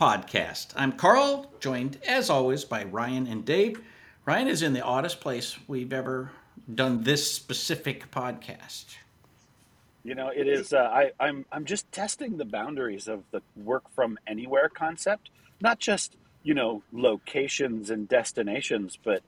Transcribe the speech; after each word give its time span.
podcast. 0.00 0.68
I'm 0.76 0.92
Karl, 0.92 1.52
joined 1.60 1.98
as 2.08 2.30
always 2.30 2.64
by 2.64 2.84
Ryan 2.84 3.26
and 3.26 3.44
Dave. 3.44 3.82
Ryan 4.24 4.48
is 4.48 4.62
in 4.62 4.72
the 4.72 4.80
oddest 4.80 5.20
place 5.20 5.58
we've 5.68 5.92
ever 5.92 6.30
done 6.74 7.02
this 7.02 7.30
specific 7.30 8.10
podcast. 8.10 8.96
You 10.02 10.14
know, 10.14 10.28
it 10.34 10.48
is. 10.48 10.72
Uh, 10.72 10.78
I, 10.78 11.10
I'm 11.20 11.44
I'm 11.52 11.66
just 11.66 11.92
testing 11.92 12.38
the 12.38 12.46
boundaries 12.46 13.08
of 13.08 13.24
the 13.30 13.42
work 13.54 13.90
from 13.94 14.18
anywhere 14.26 14.70
concept, 14.70 15.28
not 15.60 15.78
just 15.78 16.16
you 16.42 16.54
know 16.54 16.82
locations 16.94 17.90
and 17.90 18.08
destinations, 18.08 18.98
but 19.04 19.22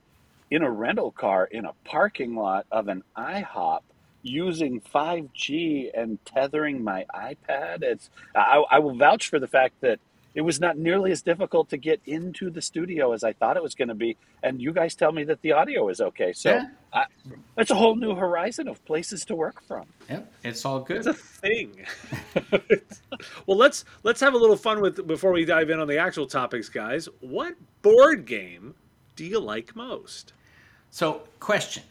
in 0.49 0.63
a 0.63 0.71
rental 0.71 1.11
car 1.11 1.45
in 1.45 1.65
a 1.65 1.73
parking 1.85 2.35
lot 2.35 2.65
of 2.71 2.87
an 2.87 3.03
IHOP 3.15 3.81
using 4.23 4.81
5G 4.81 5.91
and 5.93 6.17
tethering 6.25 6.83
my 6.83 7.05
iPad. 7.13 7.83
It's 7.83 8.09
I, 8.35 8.63
I 8.71 8.79
will 8.79 8.95
vouch 8.95 9.29
for 9.29 9.37
the 9.37 9.47
fact 9.47 9.75
that 9.81 9.99
it 10.35 10.41
was 10.41 10.59
not 10.59 10.77
nearly 10.77 11.11
as 11.11 11.21
difficult 11.21 11.69
to 11.69 11.77
get 11.77 12.01
into 12.05 12.49
the 12.49 12.61
studio 12.61 13.13
as 13.13 13.23
I 13.23 13.33
thought 13.33 13.55
it 13.55 13.63
was 13.63 13.75
going 13.75 13.89
to 13.89 13.95
be. 13.95 14.17
And 14.41 14.61
you 14.61 14.73
guys 14.73 14.95
tell 14.95 15.11
me 15.11 15.23
that 15.25 15.41
the 15.41 15.51
audio 15.51 15.89
is 15.89 16.01
okay. 16.01 16.33
So 16.33 16.51
Yeah. 16.51 16.67
I, 16.91 17.05
it's 17.57 17.71
a 17.71 17.75
whole 17.75 17.95
new 17.95 18.15
horizon 18.15 18.67
of 18.67 18.83
places 18.85 19.25
to 19.25 19.35
work 19.35 19.61
from. 19.63 19.85
Yep, 20.09 20.31
it's 20.43 20.65
all 20.65 20.79
good. 20.79 20.97
It's 20.97 21.07
a 21.07 21.13
thing. 21.13 21.85
well, 23.45 23.57
let's 23.57 23.85
let's 24.03 24.19
have 24.21 24.33
a 24.33 24.37
little 24.37 24.55
fun 24.55 24.81
with 24.81 25.07
before 25.07 25.31
we 25.31 25.45
dive 25.45 25.69
in 25.69 25.79
on 25.79 25.87
the 25.87 25.97
actual 25.97 26.27
topics, 26.27 26.69
guys. 26.69 27.07
What 27.21 27.55
board 27.81 28.25
game 28.25 28.75
do 29.15 29.25
you 29.25 29.39
like 29.39 29.75
most? 29.75 30.33
So, 30.91 31.23
question 31.39 31.83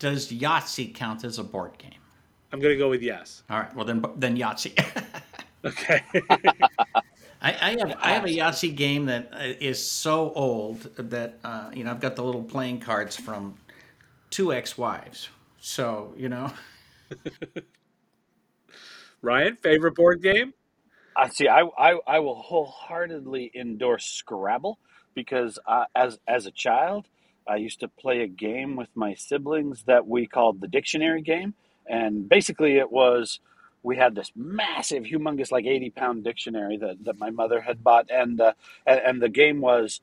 Does 0.00 0.32
Yahtzee 0.32 0.94
count 0.94 1.24
as 1.24 1.38
a 1.38 1.44
board 1.44 1.78
game? 1.78 1.92
I'm 2.52 2.60
going 2.60 2.74
to 2.74 2.78
go 2.78 2.88
with 2.88 3.02
yes. 3.02 3.42
All 3.50 3.58
right, 3.58 3.74
well, 3.76 3.84
then, 3.84 4.04
then 4.16 4.36
Yahtzee. 4.36 4.74
Okay. 5.64 6.02
I, 7.40 7.50
I 7.50 7.70
have 7.78 7.96
I 8.00 8.10
have 8.12 8.24
a 8.24 8.28
Yahtzee 8.28 8.74
game 8.74 9.06
that 9.06 9.32
uh, 9.32 9.74
so 9.74 10.32
old 10.32 10.82
that 10.96 11.38
uh, 11.44 11.70
you 11.72 11.84
know 11.84 11.90
I've 11.90 12.00
got 12.00 12.16
the 12.16 12.24
little 12.24 12.42
playing 12.42 12.80
cards 12.80 13.16
from 13.16 13.54
two 14.30 14.52
ex-wives. 14.52 15.28
So 15.60 16.14
you 16.16 16.28
know, 16.28 16.52
Ryan, 19.22 19.56
favorite 19.56 19.94
board 19.94 20.22
game? 20.22 20.54
I 21.16 21.28
see. 21.28 21.48
I, 21.48 21.62
I, 21.78 21.98
I 22.06 22.18
will 22.20 22.36
wholeheartedly 22.36 23.50
endorse 23.54 24.06
Scrabble 24.06 24.78
because 25.14 25.58
uh, 25.66 25.86
as 25.94 26.18
as 26.28 26.46
a 26.46 26.50
child, 26.52 27.06
I 27.46 27.56
used 27.56 27.80
to 27.80 27.88
play 27.88 28.22
a 28.22 28.28
game 28.28 28.76
with 28.76 28.88
my 28.94 29.14
siblings 29.14 29.84
that 29.84 30.06
we 30.06 30.26
called 30.26 30.60
the 30.60 30.68
dictionary 30.68 31.22
game, 31.22 31.54
and 31.88 32.28
basically 32.28 32.76
it 32.78 32.92
was 32.92 33.40
we 33.82 33.96
had 33.96 34.14
this 34.14 34.32
massive, 34.36 35.04
humongous, 35.04 35.52
like 35.52 35.66
eighty 35.66 35.90
pound 35.90 36.24
dictionary 36.24 36.76
that, 36.78 37.04
that 37.04 37.18
my 37.18 37.30
mother 37.30 37.60
had 37.60 37.84
bought, 37.84 38.10
and, 38.10 38.40
uh, 38.40 38.52
and 38.86 39.00
and 39.00 39.22
the 39.22 39.28
game 39.28 39.60
was 39.60 40.00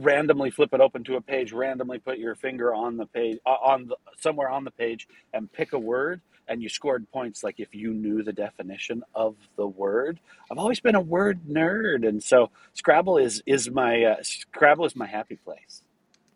randomly 0.00 0.50
flip 0.50 0.74
it 0.74 0.80
open 0.80 1.04
to 1.04 1.16
a 1.16 1.20
page, 1.20 1.52
randomly 1.52 1.98
put 1.98 2.18
your 2.18 2.34
finger 2.34 2.74
on 2.74 2.96
the 2.96 3.06
page 3.06 3.38
uh, 3.46 3.50
on 3.50 3.88
the, 3.88 3.96
somewhere 4.18 4.48
on 4.48 4.64
the 4.64 4.70
page, 4.70 5.08
and 5.32 5.52
pick 5.52 5.72
a 5.72 5.78
word, 5.78 6.20
and 6.48 6.62
you 6.62 6.68
scored 6.68 7.10
points 7.12 7.42
like 7.42 7.60
if 7.60 7.74
you 7.74 7.92
knew 7.94 8.22
the 8.22 8.32
definition 8.32 9.02
of 9.14 9.36
the 9.56 9.66
word. 9.66 10.20
I've 10.50 10.58
always 10.58 10.80
been 10.80 10.94
a 10.94 11.00
word 11.00 11.40
nerd, 11.48 12.06
and 12.06 12.22
so 12.22 12.50
Scrabble 12.74 13.18
is 13.18 13.42
is 13.46 13.70
my 13.70 14.04
uh, 14.04 14.16
Scrabble 14.22 14.84
is 14.84 14.96
my 14.96 15.06
happy 15.06 15.36
place. 15.36 15.82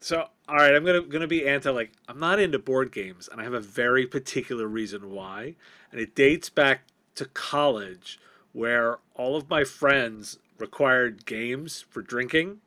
So, 0.03 0.27
all 0.49 0.57
right, 0.57 0.75
I'm 0.75 0.85
gonna 0.85 1.03
gonna 1.03 1.29
be 1.29 1.47
anti. 1.47 1.71
Like, 1.71 1.93
I'm 2.09 2.19
not 2.19 2.41
into 2.41 2.59
board 2.59 2.91
games, 2.91 3.29
and 3.31 3.41
I 3.41 3.45
have 3.45 3.55
a 3.55 3.61
very 3.61 4.05
particular 4.05 4.67
reason 4.67 5.13
why, 5.13 5.55
and 5.93 6.01
it 6.01 6.17
dates 6.17 6.49
back 6.51 6.83
to 7.15 7.27
college, 7.27 8.19
where 8.53 8.99
all 9.15 9.37
of 9.37 9.49
my 9.49 9.63
friends 9.63 10.39
required 10.59 11.25
games 11.25 11.85
for 11.89 12.03
drinking, 12.03 12.59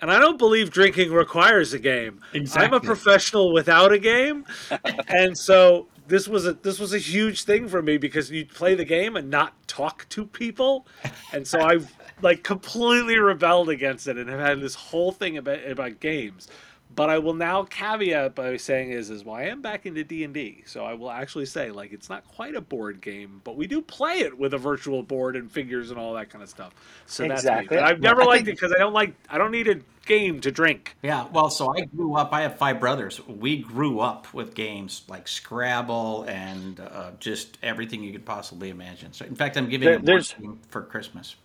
and 0.00 0.12
I 0.12 0.20
don't 0.20 0.38
believe 0.38 0.70
drinking 0.70 1.12
requires 1.12 1.72
a 1.72 1.78
game. 1.80 2.20
I'm 2.54 2.72
a 2.72 2.80
professional 2.80 3.52
without 3.52 3.92
a 3.92 3.98
game, 3.98 4.44
and 5.08 5.36
so 5.36 5.88
this 6.10 6.28
was 6.28 6.46
a 6.46 6.52
this 6.54 6.78
was 6.78 6.92
a 6.92 6.98
huge 6.98 7.44
thing 7.44 7.68
for 7.68 7.80
me 7.80 7.96
because 7.96 8.30
you 8.30 8.44
play 8.44 8.74
the 8.74 8.84
game 8.84 9.16
and 9.16 9.30
not 9.30 9.54
talk 9.68 10.06
to 10.10 10.26
people, 10.26 10.86
and 11.32 11.46
so 11.46 11.60
I 11.60 11.78
like 12.20 12.42
completely 12.42 13.18
rebelled 13.18 13.70
against 13.70 14.08
it 14.08 14.18
and 14.18 14.28
have 14.28 14.40
had 14.40 14.60
this 14.60 14.74
whole 14.74 15.12
thing 15.12 15.38
about 15.38 15.64
about 15.64 16.00
games. 16.00 16.48
But 16.96 17.08
I 17.08 17.18
will 17.18 17.34
now 17.34 17.62
caveat 17.62 18.34
by 18.34 18.56
saying 18.56 18.90
is 18.90 19.10
is 19.10 19.24
well, 19.24 19.36
I 19.36 19.44
am 19.44 19.62
back 19.62 19.86
into 19.86 20.02
D 20.02 20.24
and 20.24 20.34
D, 20.34 20.62
so 20.66 20.84
I 20.84 20.92
will 20.94 21.10
actually 21.10 21.46
say 21.46 21.70
like 21.70 21.92
it's 21.92 22.08
not 22.10 22.26
quite 22.26 22.56
a 22.56 22.60
board 22.60 23.00
game, 23.00 23.40
but 23.44 23.56
we 23.56 23.66
do 23.68 23.80
play 23.80 24.18
it 24.20 24.36
with 24.36 24.54
a 24.54 24.58
virtual 24.58 25.02
board 25.02 25.36
and 25.36 25.50
figures 25.50 25.90
and 25.92 26.00
all 26.00 26.12
that 26.14 26.30
kind 26.30 26.42
of 26.42 26.50
stuff. 26.50 26.74
So 27.06 27.22
that's 27.22 27.44
me. 27.44 27.50
Exactly. 27.50 27.76
But 27.76 27.84
I've 27.84 28.00
never 28.00 28.22
I 28.22 28.26
liked 28.26 28.48
it 28.48 28.56
because 28.56 28.72
I 28.72 28.78
don't 28.78 28.92
like 28.92 29.14
I 29.28 29.38
don't 29.38 29.52
need 29.52 29.68
a 29.68 29.76
game 30.04 30.40
to 30.40 30.50
drink. 30.50 30.96
yeah. 31.02 31.28
Well, 31.32 31.48
so 31.48 31.72
I 31.76 31.82
grew 31.82 32.16
up. 32.16 32.30
I 32.32 32.40
have 32.42 32.56
five 32.56 32.80
brothers. 32.80 33.24
We 33.28 33.58
grew 33.58 34.00
up 34.00 34.34
with 34.34 34.54
games 34.54 35.02
like 35.08 35.28
Scrabble 35.28 36.24
and 36.28 36.80
uh, 36.80 37.12
just 37.20 37.56
everything 37.62 38.02
you 38.02 38.10
could 38.10 38.24
possibly 38.26 38.70
imagine. 38.70 39.12
So, 39.12 39.24
in 39.26 39.36
fact, 39.36 39.56
I'm 39.56 39.68
giving 39.68 39.86
There- 39.86 39.98
a 39.98 40.02
there's- 40.02 40.32
game 40.34 40.58
for 40.68 40.82
Christmas. 40.82 41.36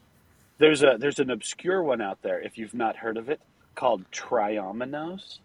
There's 0.58 0.82
a 0.82 0.96
there's 0.98 1.20
an 1.20 1.30
obscure 1.30 1.84
one 1.84 2.02
out 2.02 2.22
there 2.24 2.40
if 2.42 2.58
you've 2.58 2.74
not 2.74 2.96
heard 2.96 3.18
of 3.18 3.30
it 3.30 3.42
called 3.76 4.10
Triominos, 4.12 5.40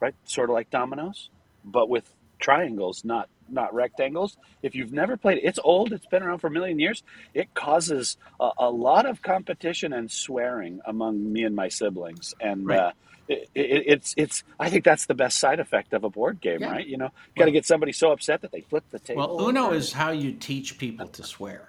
right? 0.00 0.14
Sort 0.24 0.50
of 0.50 0.54
like 0.54 0.70
dominoes, 0.70 1.30
but 1.64 1.88
with 1.88 2.10
triangles, 2.38 3.04
not 3.04 3.28
not 3.48 3.72
rectangles. 3.74 4.36
If 4.62 4.74
you've 4.74 4.92
never 4.92 5.16
played 5.16 5.38
it's 5.42 5.60
old. 5.62 5.92
It's 5.92 6.06
been 6.06 6.22
around 6.24 6.40
for 6.40 6.48
a 6.48 6.50
million 6.50 6.80
years. 6.80 7.04
It 7.32 7.54
causes 7.54 8.16
a, 8.40 8.50
a 8.58 8.70
lot 8.70 9.06
of 9.06 9.22
competition 9.22 9.92
and 9.92 10.10
swearing 10.10 10.80
among 10.84 11.32
me 11.32 11.44
and 11.44 11.54
my 11.54 11.68
siblings, 11.68 12.34
and 12.40 12.66
Right. 12.66 12.78
uh, 12.80 12.92
it, 13.28 13.48
it, 13.54 13.82
it's 13.86 14.14
it's. 14.16 14.42
I 14.58 14.68
think 14.70 14.84
that's 14.84 15.06
the 15.06 15.14
best 15.14 15.38
side 15.38 15.60
effect 15.60 15.92
of 15.92 16.02
a 16.04 16.10
board 16.10 16.40
game, 16.40 16.60
Yeah. 16.60 16.72
right? 16.72 16.86
You 16.86 16.96
know, 16.96 17.10
got 17.36 17.44
to 17.46 17.52
get 17.52 17.64
somebody 17.66 17.92
so 17.92 18.10
upset 18.12 18.42
that 18.42 18.50
they 18.52 18.60
flip 18.62 18.84
the 18.90 18.98
table. 18.98 19.36
Well, 19.36 19.48
Uno 19.48 19.66
over. 19.66 19.74
is 19.76 19.92
how 19.92 20.10
you 20.10 20.32
teach 20.32 20.78
people 20.78 21.06
to 21.08 21.22
swear. 21.24 21.68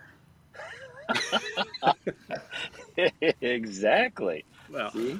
exactly. 3.42 4.46
Well, 4.70 4.92
See? 4.92 5.20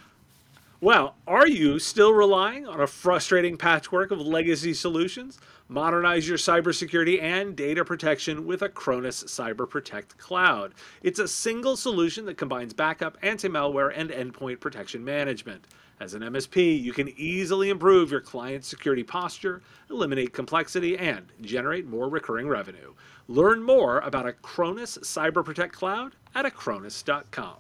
Well, 0.80 1.16
are 1.26 1.48
you 1.48 1.80
still 1.80 2.14
relying 2.14 2.68
on 2.68 2.80
a 2.80 2.86
frustrating 2.86 3.58
patchwork 3.58 4.12
of 4.12 4.22
legacy 4.22 4.76
solutions? 4.76 5.40
Modernize 5.68 6.28
your 6.28 6.38
cybersecurity 6.38 7.20
and 7.20 7.56
data 7.56 7.84
protection 7.84 8.46
with 8.46 8.60
Acronis 8.60 9.26
Cyber 9.26 9.68
Protect 9.68 10.16
Cloud. 10.20 10.76
It's 11.02 11.18
a 11.18 11.28
single 11.28 11.78
solution 11.78 12.26
that 12.26 12.38
combines 12.38 12.76
backup, 12.76 13.18
anti 13.24 13.48
malware, 13.48 13.92
and 13.96 14.12
endpoint 14.12 14.60
protection 14.60 15.04
management. 15.04 15.66
As 16.00 16.14
an 16.14 16.22
MSP, 16.22 16.80
you 16.80 16.94
can 16.94 17.12
easily 17.18 17.72
improve 17.72 18.12
your 18.12 18.22
client's 18.22 18.68
security 18.68 19.04
posture, 19.04 19.64
eliminate 19.90 20.32
complexity, 20.32 20.96
and 20.96 21.26
generate 21.42 21.88
more 21.88 22.08
recurring 22.08 22.48
revenue. 22.48 22.94
Learn 23.28 23.64
more 23.64 23.98
about 24.02 24.28
Acronis 24.28 25.00
Cyber 25.00 25.44
Protect 25.44 25.74
Cloud 25.74 26.14
at 26.36 26.46
acronis.com. 26.46 27.56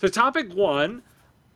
So, 0.00 0.08
topic 0.08 0.54
one, 0.54 1.02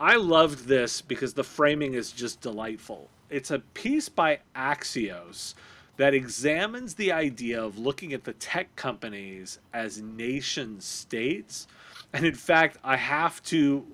I 0.02 0.16
loved 0.16 0.66
this 0.66 1.00
because 1.00 1.34
the 1.34 1.44
framing 1.44 1.94
is 1.94 2.10
just 2.10 2.40
delightful. 2.40 3.08
It's 3.30 3.52
a 3.52 3.60
piece 3.60 4.08
by 4.08 4.40
Axios 4.56 5.54
that 5.96 6.12
examines 6.12 6.94
the 6.94 7.12
idea 7.12 7.62
of 7.62 7.78
looking 7.78 8.12
at 8.12 8.24
the 8.24 8.32
tech 8.32 8.74
companies 8.74 9.60
as 9.72 10.02
nation 10.02 10.80
states. 10.80 11.68
And 12.12 12.26
in 12.26 12.34
fact, 12.34 12.78
I 12.82 12.96
have 12.96 13.40
to 13.44 13.86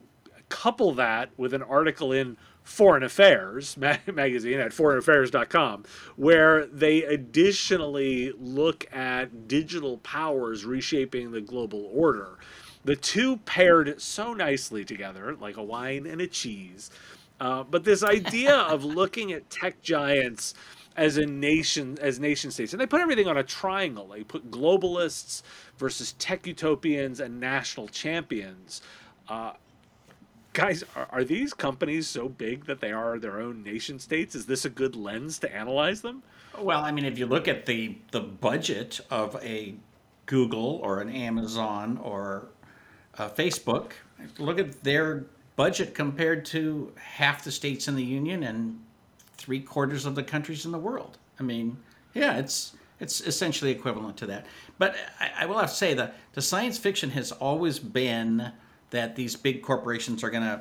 couple 0.49 0.95
that 0.95 1.29
with 1.37 1.53
an 1.53 1.63
article 1.63 2.11
in 2.11 2.39
Foreign 2.65 3.03
Affairs 3.03 3.77
magazine 4.07 4.61
at 4.61 4.73
foreignaffairs.com, 4.73 5.85
where 6.17 6.65
they 6.65 7.03
additionally 7.03 8.33
look 8.39 8.87
at 8.95 9.47
digital 9.47 9.99
powers 9.99 10.65
reshaping 10.65 11.33
the 11.33 11.43
global 11.43 11.91
order. 11.93 12.39
The 12.85 12.97
two 12.97 13.39
paired 13.39 14.01
so 14.01 14.33
nicely 14.33 14.85
together, 14.85 15.37
like 15.39 15.57
a 15.57 15.63
wine 15.63 16.07
and 16.07 16.21
a 16.21 16.27
cheese. 16.27 16.91
Uh, 17.41 17.65
but 17.65 17.85
this 17.85 18.03
idea 18.03 18.55
of 18.57 18.85
looking 18.85 19.33
at 19.33 19.51
tech 19.51 19.83
giants 19.83 20.55
as 20.97 21.17
a 21.17 21.25
nation, 21.25 21.97
as 22.01 22.19
nation 22.19 22.51
states, 22.51 22.73
and 22.73 22.81
they 22.81 22.87
put 22.87 23.01
everything 23.01 23.29
on 23.29 23.37
a 23.37 23.43
triangle. 23.43 24.09
They 24.09 24.25
put 24.25 24.51
globalists 24.51 25.43
versus 25.79 26.13
tech 26.15 26.47
utopians 26.47 27.21
and 27.21 27.39
national 27.39 27.87
champions. 27.89 28.83
Uh, 29.29 29.53
guys, 30.53 30.83
are, 30.97 31.07
are 31.13 31.25
these 31.25 31.55
companies 31.55 32.09
so 32.09 32.29
big 32.29 32.67
that 32.67 32.81
they 32.81 32.91
are 32.91 33.19
their 33.21 33.41
own 33.41 33.63
nation 33.63 34.01
states? 34.01 34.35
Is 34.35 34.47
this 34.47 34.65
a 34.65 34.71
good 34.71 34.97
lens 34.97 35.39
to 35.41 35.55
analyze 35.55 36.03
them? 36.03 36.25
Well, 36.59 36.83
I 36.83 36.91
mean, 36.91 37.05
if 37.05 37.17
you 37.17 37.27
look 37.27 37.47
at 37.47 37.67
the 37.67 37.99
the 38.11 38.21
budget 38.21 39.01
of 39.09 39.37
a 39.43 39.77
Google 40.27 40.81
or 40.83 41.01
an 41.01 41.11
Amazon 41.11 41.99
or 42.03 42.49
a 43.19 43.29
Facebook, 43.29 43.93
look 44.39 44.59
at 44.59 44.83
their 44.83 45.27
budget 45.57 45.95
compared 45.95 46.45
to 46.47 46.93
half 46.97 47.45
the 47.45 47.51
states 47.51 47.89
in 47.89 47.97
the 47.97 48.05
union 48.05 48.45
and 48.45 48.79
three 49.37 49.61
quarters 49.61 50.07
of 50.07 50.15
the 50.15 50.23
countries 50.23 50.65
in 50.65 50.73
the 50.73 50.79
world. 50.79 51.19
I 51.39 51.43
mean, 51.43 51.79
yeah, 52.15 52.39
it's 52.39 52.75
it's 53.01 53.21
essentially 53.21 53.71
equivalent 53.71 54.17
to 54.19 54.27
that. 54.27 54.47
But 54.77 54.97
I, 55.21 55.31
I 55.41 55.47
will 55.47 55.59
have 55.59 55.71
to 55.71 55.77
say 55.77 55.95
that 55.95 56.17
the 56.33 56.43
science 56.43 56.79
fiction 56.79 57.11
has 57.11 57.31
always 57.31 57.79
been 57.79 58.53
that 58.91 59.15
these 59.15 59.37
big 59.37 59.63
corporations 59.63 60.25
are 60.25 60.31
going 60.31 60.43
to, 60.43 60.61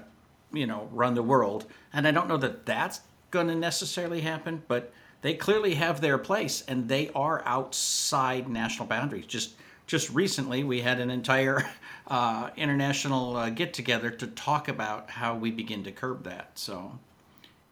you 0.53 0.67
know, 0.67 0.87
run 0.91 1.15
the 1.15 1.23
world, 1.23 1.65
and 1.93 2.07
I 2.07 2.11
don't 2.11 2.27
know 2.27 2.37
that 2.37 2.65
that's 2.65 3.01
going 3.31 3.47
to 3.47 3.55
necessarily 3.55 4.21
happen, 4.21 4.63
but 4.67 4.93
they 5.21 5.33
clearly 5.33 5.73
have 5.75 5.99
their 5.99 6.17
place 6.17 6.63
and 6.67 6.87
they 6.87 7.09
are 7.15 7.41
outside 7.45 8.47
national 8.47 8.87
boundaries. 8.87 9.25
Just 9.25 9.55
just 9.87 10.09
recently, 10.11 10.63
we 10.63 10.81
had 10.81 10.99
an 10.99 11.09
entire 11.09 11.67
uh, 12.07 12.49
international 12.55 13.35
uh, 13.35 13.49
get 13.49 13.73
together 13.73 14.11
to 14.11 14.27
talk 14.27 14.67
about 14.67 15.09
how 15.09 15.35
we 15.35 15.49
begin 15.49 15.83
to 15.85 15.91
curb 15.91 16.25
that. 16.25 16.51
So 16.55 16.99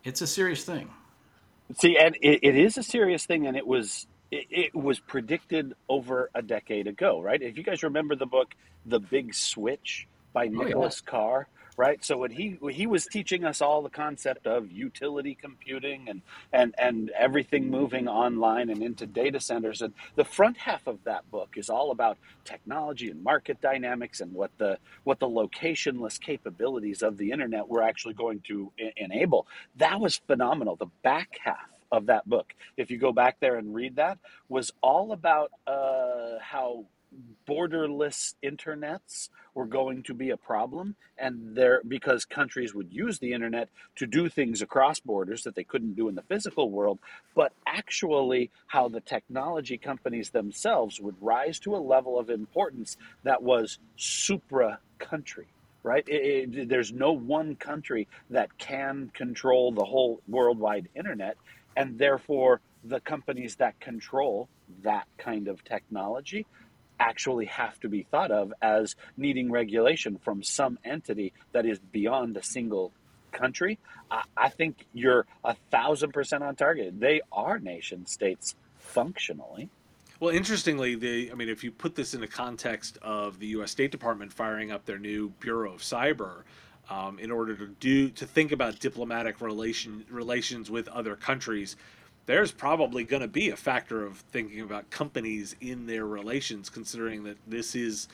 it's 0.04 0.22
a 0.22 0.28
serious 0.28 0.64
thing. 0.64 0.90
See, 1.78 1.98
and 1.98 2.16
it, 2.22 2.40
it 2.42 2.56
is 2.56 2.78
a 2.78 2.84
serious 2.84 3.26
thing, 3.26 3.48
and 3.48 3.58
it 3.58 3.68
was 3.68 4.08
it, 4.32 4.48
it 4.50 4.76
was 4.76 5.00
predicted 5.00 5.74
over 5.90 6.30
a 6.34 6.42
decade 6.42 6.88
ago, 6.88 7.22
right? 7.22 7.42
If 7.42 7.58
you 7.58 7.64
guys 7.64 7.84
remember 7.84 8.16
the 8.16 8.26
book 8.26 8.56
"The 8.86 9.00
Big 9.00 9.34
Switch" 9.34 10.08
by 10.32 10.48
Nicholas 10.48 11.02
oh, 11.02 11.06
yeah. 11.06 11.12
Carr, 11.12 11.48
right? 11.78 12.04
So 12.04 12.18
when 12.18 12.32
he 12.32 12.58
when 12.60 12.74
he 12.74 12.88
was 12.88 13.06
teaching 13.06 13.44
us 13.44 13.62
all 13.62 13.82
the 13.82 13.90
concept 13.90 14.48
of 14.48 14.72
utility 14.72 15.38
computing 15.40 16.08
and 16.10 16.22
and 16.54 16.76
and 16.78 17.12
everything 17.18 17.70
moving 17.70 18.08
online 18.08 18.70
and 18.70 18.82
into 18.84 19.06
data 19.06 19.40
centers, 19.40 19.82
and 19.82 19.94
the 20.16 20.26
front 20.26 20.58
half 20.58 20.88
of 20.88 21.04
that 21.06 21.30
book 21.32 21.56
is 21.58 21.70
all 21.70 21.92
about 21.92 22.18
technology 22.46 23.10
and 23.10 23.24
market 23.24 23.62
dynamics 23.62 24.22
and 24.22 24.34
what 24.34 24.52
the 24.58 24.78
what 25.04 25.20
the 25.20 25.28
locationless 25.28 26.20
capabilities 26.20 27.02
of 27.02 27.18
the 27.18 27.32
internet 27.32 27.68
were 27.68 27.84
actually 27.84 28.14
going 28.14 28.42
to 28.42 28.72
I- 28.80 28.94
enable. 28.98 29.48
That 29.78 30.00
was 30.00 30.18
phenomenal. 30.28 30.76
The 30.76 30.88
back 31.04 31.38
half 31.44 31.70
of 31.92 32.08
that 32.08 32.28
book, 32.28 32.54
if 32.78 32.92
you 32.92 32.98
go 32.98 33.12
back 33.12 33.38
there 33.40 33.58
and 33.58 33.74
read 33.74 33.98
that, 33.98 34.18
was 34.50 34.72
all 34.82 35.12
about 35.12 35.52
uh, 35.68 36.40
how 36.42 36.86
borderless 37.48 38.36
internets 38.44 39.30
were 39.54 39.66
going 39.66 40.04
to 40.04 40.14
be 40.14 40.32
a 40.32 40.38
problem 40.38 40.96
and 41.18 41.56
there 41.56 41.82
because 41.88 42.26
countries 42.26 42.74
would 42.74 42.92
use 42.92 43.20
the 43.20 43.34
internet 43.34 43.70
to 43.96 44.08
do 44.08 44.28
things 44.28 44.62
across 44.62 45.00
borders 45.00 45.44
that 45.44 45.56
they 45.56 45.64
couldn't 45.64 45.96
do 45.96 46.10
in 46.10 46.16
the 46.16 46.22
physical 46.24 46.70
world 46.70 47.00
but 47.36 47.54
actually 47.68 48.50
how 48.68 48.88
the 48.88 49.00
technology 49.02 49.78
companies 49.78 50.32
themselves 50.32 51.00
would 51.00 51.16
rise 51.22 51.60
to 51.60 51.76
a 51.76 51.78
level 51.78 52.20
of 52.20 52.30
importance 52.30 52.98
that 53.24 53.42
was 53.42 53.80
supra 53.96 54.80
country 54.98 55.48
right 55.84 56.08
it, 56.08 56.56
it, 56.56 56.70
there's 56.70 56.92
no 56.92 57.12
one 57.12 57.56
country 57.56 58.08
that 58.30 58.58
can 58.58 59.10
control 59.14 59.72
the 59.72 59.86
whole 59.86 60.20
worldwide 60.28 60.90
internet 60.96 61.38
and 61.78 61.98
therefore 61.98 62.60
the 62.84 63.00
companies 63.00 63.56
that 63.56 63.80
control 63.80 64.50
that 64.84 65.08
kind 65.18 65.48
of 65.48 65.64
technology 65.64 66.46
actually 67.00 67.46
have 67.46 67.80
to 67.82 67.90
be 67.90 68.04
thought 68.04 68.32
of 68.32 68.54
as 68.62 68.96
needing 69.18 69.52
regulation 69.52 70.18
from 70.18 70.44
some 70.44 70.80
entity 70.84 71.34
that 71.52 71.66
is 71.66 71.80
beyond 71.80 72.38
a 72.38 72.44
single 72.44 72.92
country, 73.32 73.78
I, 74.10 74.24
I 74.36 74.50
think 74.50 74.86
you're 74.94 75.26
a 75.44 75.56
thousand 75.72 76.14
percent 76.14 76.44
on 76.44 76.56
target. 76.56 77.00
They 77.00 77.22
are 77.32 77.60
nation 77.60 78.06
states 78.06 78.56
functionally. 78.80 79.70
Well, 80.20 80.34
interestingly, 80.34 80.96
the 80.96 81.32
I 81.32 81.36
mean, 81.36 81.50
if 81.50 81.64
you 81.64 81.72
put 81.72 81.96
this 81.96 82.14
in 82.14 82.22
the 82.22 82.28
context 82.28 82.98
of 83.02 83.40
the 83.40 83.48
U.S. 83.48 83.72
State 83.72 83.92
Department 83.92 84.32
firing 84.32 84.72
up 84.72 84.86
their 84.86 84.98
new 84.98 85.30
Bureau 85.42 85.74
of 85.74 85.82
Cyber, 85.82 86.44
um, 86.90 87.20
in 87.20 87.32
order 87.32 87.56
to 87.56 87.68
do 87.80 88.10
to 88.10 88.26
think 88.26 88.52
about 88.52 88.80
diplomatic 88.80 89.42
relation 89.42 90.06
relations 90.10 90.72
with 90.72 90.88
other 90.88 91.16
countries, 91.16 91.76
there's 92.26 92.52
probably 92.52 93.04
going 93.04 93.22
to 93.22 93.28
be 93.28 93.50
a 93.50 93.56
factor 93.56 94.06
of 94.06 94.18
thinking 94.18 94.62
about 94.62 94.90
companies 94.90 95.56
in 95.62 95.86
their 95.86 96.06
relations, 96.06 96.70
considering 96.70 97.24
that 97.24 97.38
this 97.48 97.76
is 97.76 98.08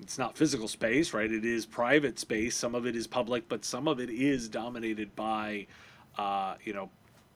it's 0.00 0.18
not 0.18 0.36
physical 0.36 0.66
space, 0.66 1.14
right? 1.14 1.30
It 1.30 1.44
is 1.44 1.66
private 1.66 2.18
space. 2.18 2.56
Some 2.56 2.74
of 2.74 2.86
it 2.86 2.96
is 2.96 3.06
public, 3.06 3.48
but 3.48 3.64
some 3.64 3.86
of 3.86 4.00
it 4.00 4.10
is 4.10 4.48
dominated 4.48 5.14
by, 5.14 5.66
uh, 6.18 6.56
you 6.64 6.72
know, 6.72 6.90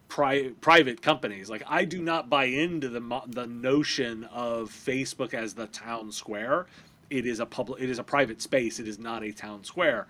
pri- 0.09 0.51
private 0.61 1.01
companies. 1.01 1.49
Like 1.49 1.63
I 1.69 1.85
do 1.85 2.03
not 2.03 2.29
buy 2.29 2.45
into 2.47 2.89
the 2.89 3.23
the 3.29 3.47
notion 3.47 4.25
of 4.25 4.71
Facebook 4.71 5.35
as 5.35 5.55
the 5.55 5.67
town 5.69 6.11
square. 6.11 6.67
It 7.11 7.27
is 7.27 7.41
a 7.41 7.47
public. 7.47 7.83
It 7.83 7.91
is 7.91 7.99
a 7.99 8.05
private 8.05 8.43
space. 8.43 8.81
It 8.81 8.89
is 8.89 8.99
not 8.99 9.23
a 9.23 9.33
town 9.33 9.65
square. 9.65 10.09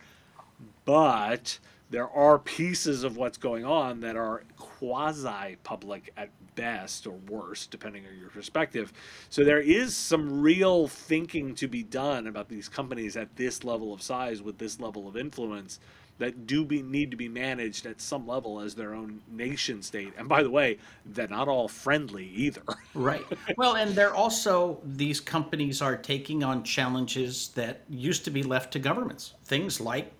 But 0.84 1.58
there 1.90 2.08
are 2.10 2.38
pieces 2.38 3.04
of 3.04 3.16
what's 3.16 3.38
going 3.38 3.64
on 3.64 4.00
that 4.00 4.16
are 4.16 4.42
quasi 4.56 5.56
public 5.62 6.12
at 6.16 6.30
best 6.54 7.06
or 7.06 7.14
worst, 7.28 7.70
depending 7.70 8.04
on 8.06 8.18
your 8.18 8.30
perspective. 8.30 8.92
So 9.30 9.44
there 9.44 9.60
is 9.60 9.96
some 9.96 10.40
real 10.40 10.88
thinking 10.88 11.54
to 11.54 11.68
be 11.68 11.82
done 11.82 12.26
about 12.26 12.48
these 12.48 12.68
companies 12.68 13.16
at 13.16 13.34
this 13.36 13.64
level 13.64 13.94
of 13.94 14.02
size 14.02 14.42
with 14.42 14.58
this 14.58 14.80
level 14.80 15.08
of 15.08 15.16
influence 15.16 15.80
that 16.18 16.46
do 16.46 16.64
be, 16.64 16.82
need 16.82 17.10
to 17.10 17.16
be 17.16 17.28
managed 17.28 17.86
at 17.86 18.00
some 18.00 18.26
level 18.26 18.60
as 18.60 18.74
their 18.74 18.92
own 18.94 19.20
nation 19.30 19.82
state. 19.82 20.12
And 20.18 20.28
by 20.28 20.42
the 20.42 20.50
way, 20.50 20.78
they're 21.06 21.28
not 21.28 21.48
all 21.48 21.68
friendly 21.68 22.26
either. 22.26 22.62
right. 22.94 23.24
Well, 23.56 23.76
and 23.76 23.94
they're 23.94 24.14
also 24.14 24.80
these 24.84 25.20
companies 25.20 25.80
are 25.80 25.96
taking 25.96 26.42
on 26.42 26.64
challenges 26.64 27.48
that 27.50 27.82
used 27.88 28.24
to 28.24 28.30
be 28.30 28.42
left 28.42 28.72
to 28.72 28.78
governments. 28.78 29.34
Things 29.44 29.80
like 29.80 30.12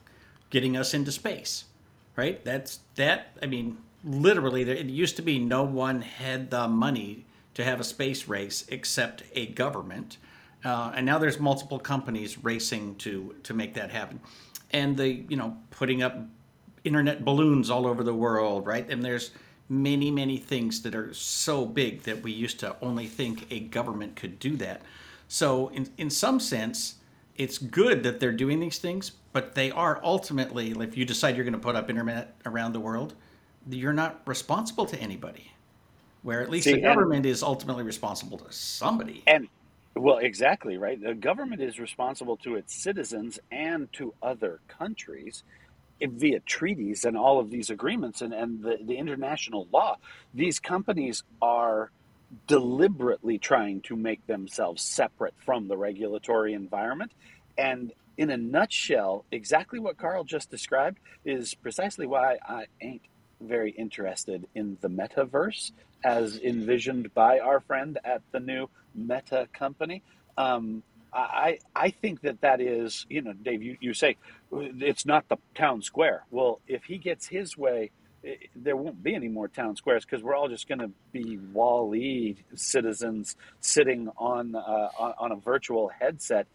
getting 0.51 0.77
us 0.77 0.95
into 0.95 1.13
space, 1.13 1.65
right? 2.17 2.45
That's 2.45 2.81
that. 2.97 3.37
I 3.43 3.47
mean, 3.47 3.79
literally, 4.05 4.63
it 4.63 4.87
used 4.87 5.17
to 5.17 5.23
be 5.23 5.39
no 5.39 5.63
one 5.63 6.03
had 6.03 6.51
the 6.51 6.69
money 6.69 7.25
to 7.55 7.65
have 7.65 7.81
a 7.81 7.85
space 7.85 8.29
race 8.29 8.65
except 8.69 9.25
a 9.33 9.47
government, 9.47 10.17
uh, 10.65 10.93
and 10.95 11.05
now 11.05 11.19
there's 11.19 11.41
multiple 11.41 11.79
companies 11.79 12.43
racing 12.43 12.97
to 12.97 13.35
to 13.43 13.55
make 13.55 13.75
that 13.75 13.91
happen, 13.91 14.21
and 14.73 14.97
the 14.97 15.25
you 15.29 15.37
know 15.37 15.57
putting 15.71 16.03
up 16.03 16.19
internet 16.85 17.25
balloons 17.25 17.71
all 17.71 17.87
over 17.87 18.03
the 18.03 18.15
world, 18.15 18.67
right? 18.67 18.89
And 18.89 19.05
there's 19.05 19.31
many 19.69 20.11
many 20.11 20.39
things 20.39 20.83
that 20.83 20.95
are 20.95 21.13
so 21.13 21.67
big 21.67 22.03
that 22.05 22.23
we 22.23 22.33
used 22.33 22.59
to 22.61 22.75
only 22.81 23.07
think 23.07 23.47
a 23.51 23.61
government 23.61 24.17
could 24.17 24.39
do 24.39 24.57
that. 24.57 24.83
So 25.29 25.69
in 25.69 25.89
in 25.99 26.11
some 26.11 26.41
sense, 26.41 26.95
it's 27.39 27.57
good 27.57 28.03
that 28.03 28.21
they're 28.21 28.33
doing 28.33 28.61
these 28.61 28.79
things, 28.79 29.13
but 29.33 29.55
they 29.55 29.71
are 29.71 30.01
ultimately, 30.03 30.73
if 30.73 30.97
you 30.97 31.05
decide 31.05 31.37
you're 31.37 31.45
going 31.45 31.53
to 31.53 31.59
put 31.59 31.77
up 31.77 31.89
internet 31.89 32.35
around 32.45 32.73
the 32.73 32.81
world, 32.81 33.15
you're 33.71 33.93
not 33.93 34.21
responsible 34.27 34.85
to 34.87 34.99
anybody. 35.01 35.53
Where 36.23 36.43
at 36.43 36.51
least 36.51 36.65
See, 36.65 36.75
the 36.75 36.81
government 36.81 37.25
and, 37.25 37.27
is 37.27 37.45
ultimately 37.45 37.85
responsible 37.85 38.39
to 38.39 38.53
somebody. 38.53 39.23
And 39.27 39.49
well, 39.95 40.19
exactly 40.19 40.77
right. 40.77 41.01
The 41.01 41.15
government 41.15 41.63
is 41.63 41.79
responsible 41.79 42.37
to 42.39 42.57
its 42.57 42.75
citizens 42.75 43.39
and 43.51 43.91
to 43.95 44.13
other 44.21 44.61
countries 44.67 45.45
via 46.01 46.41
treaties 46.41 47.05
and 47.05 47.17
all 47.17 47.41
of 47.41 47.51
these 47.51 47.71
agreements 47.71 48.21
and, 48.21 48.33
and 48.33 48.63
the, 48.63 48.79
the 48.83 48.97
international 48.97 49.69
law. 49.73 49.97
These 50.35 50.59
companies 50.59 51.23
are 51.41 51.91
deliberately 52.47 53.39
trying 53.39 53.81
to 53.83 53.97
make 53.97 54.27
themselves 54.27 54.83
separate 54.83 55.35
from 55.45 55.69
the 55.69 55.77
regulatory 55.77 56.53
environment. 56.53 57.13
And 57.57 57.93
in 58.17 58.31
a 58.31 58.37
nutshell, 58.37 59.25
exactly 59.33 59.79
what 59.79 59.97
Karl 59.97 60.25
just 60.25 60.51
described 60.51 60.99
is 61.25 61.55
precisely 61.55 62.07
why 62.07 62.39
I 62.47 62.67
ain't 62.81 63.03
very 63.41 63.71
interested 63.71 64.47
in 64.55 64.77
the 64.81 64.89
metaverse 64.89 65.73
as 66.05 66.39
envisioned 66.39 67.15
by 67.15 67.39
our 67.39 67.61
friend 67.61 67.99
at 68.05 68.23
the 68.33 68.41
new 68.41 68.69
Meta 68.95 69.49
company. 69.53 70.03
Um, 70.37 70.83
I, 71.13 71.59
I 71.75 71.91
think 71.91 72.21
that 72.23 72.41
that 72.43 72.61
is, 72.61 73.07
you 73.09 73.23
know, 73.23 73.33
Dave, 73.33 73.63
you, 73.63 73.77
you 73.81 73.95
say 73.95 74.17
it's 74.53 75.07
not 75.07 75.29
the 75.29 75.39
town 75.55 75.83
square. 75.83 76.25
Well, 76.31 76.61
if 76.69 76.85
he 76.85 76.99
gets 76.99 77.27
his 77.27 77.57
way, 77.57 77.91
there 78.57 78.77
won't 78.77 79.03
be 79.03 79.15
any 79.15 79.29
more 79.29 79.49
town 79.49 79.77
squares 79.77 80.05
because 80.05 80.23
we're 80.23 80.35
all 80.35 80.49
just 80.49 80.69
going 80.69 80.81
to 80.81 80.91
be 81.13 81.39
WALL-E 81.53 82.37
citizens 82.55 83.37
sitting 83.61 84.09
on, 84.17 84.55
uh, 84.57 84.89
on, 85.19 85.33
a 85.33 85.37
virtual 85.37 85.89
headset 85.89 86.47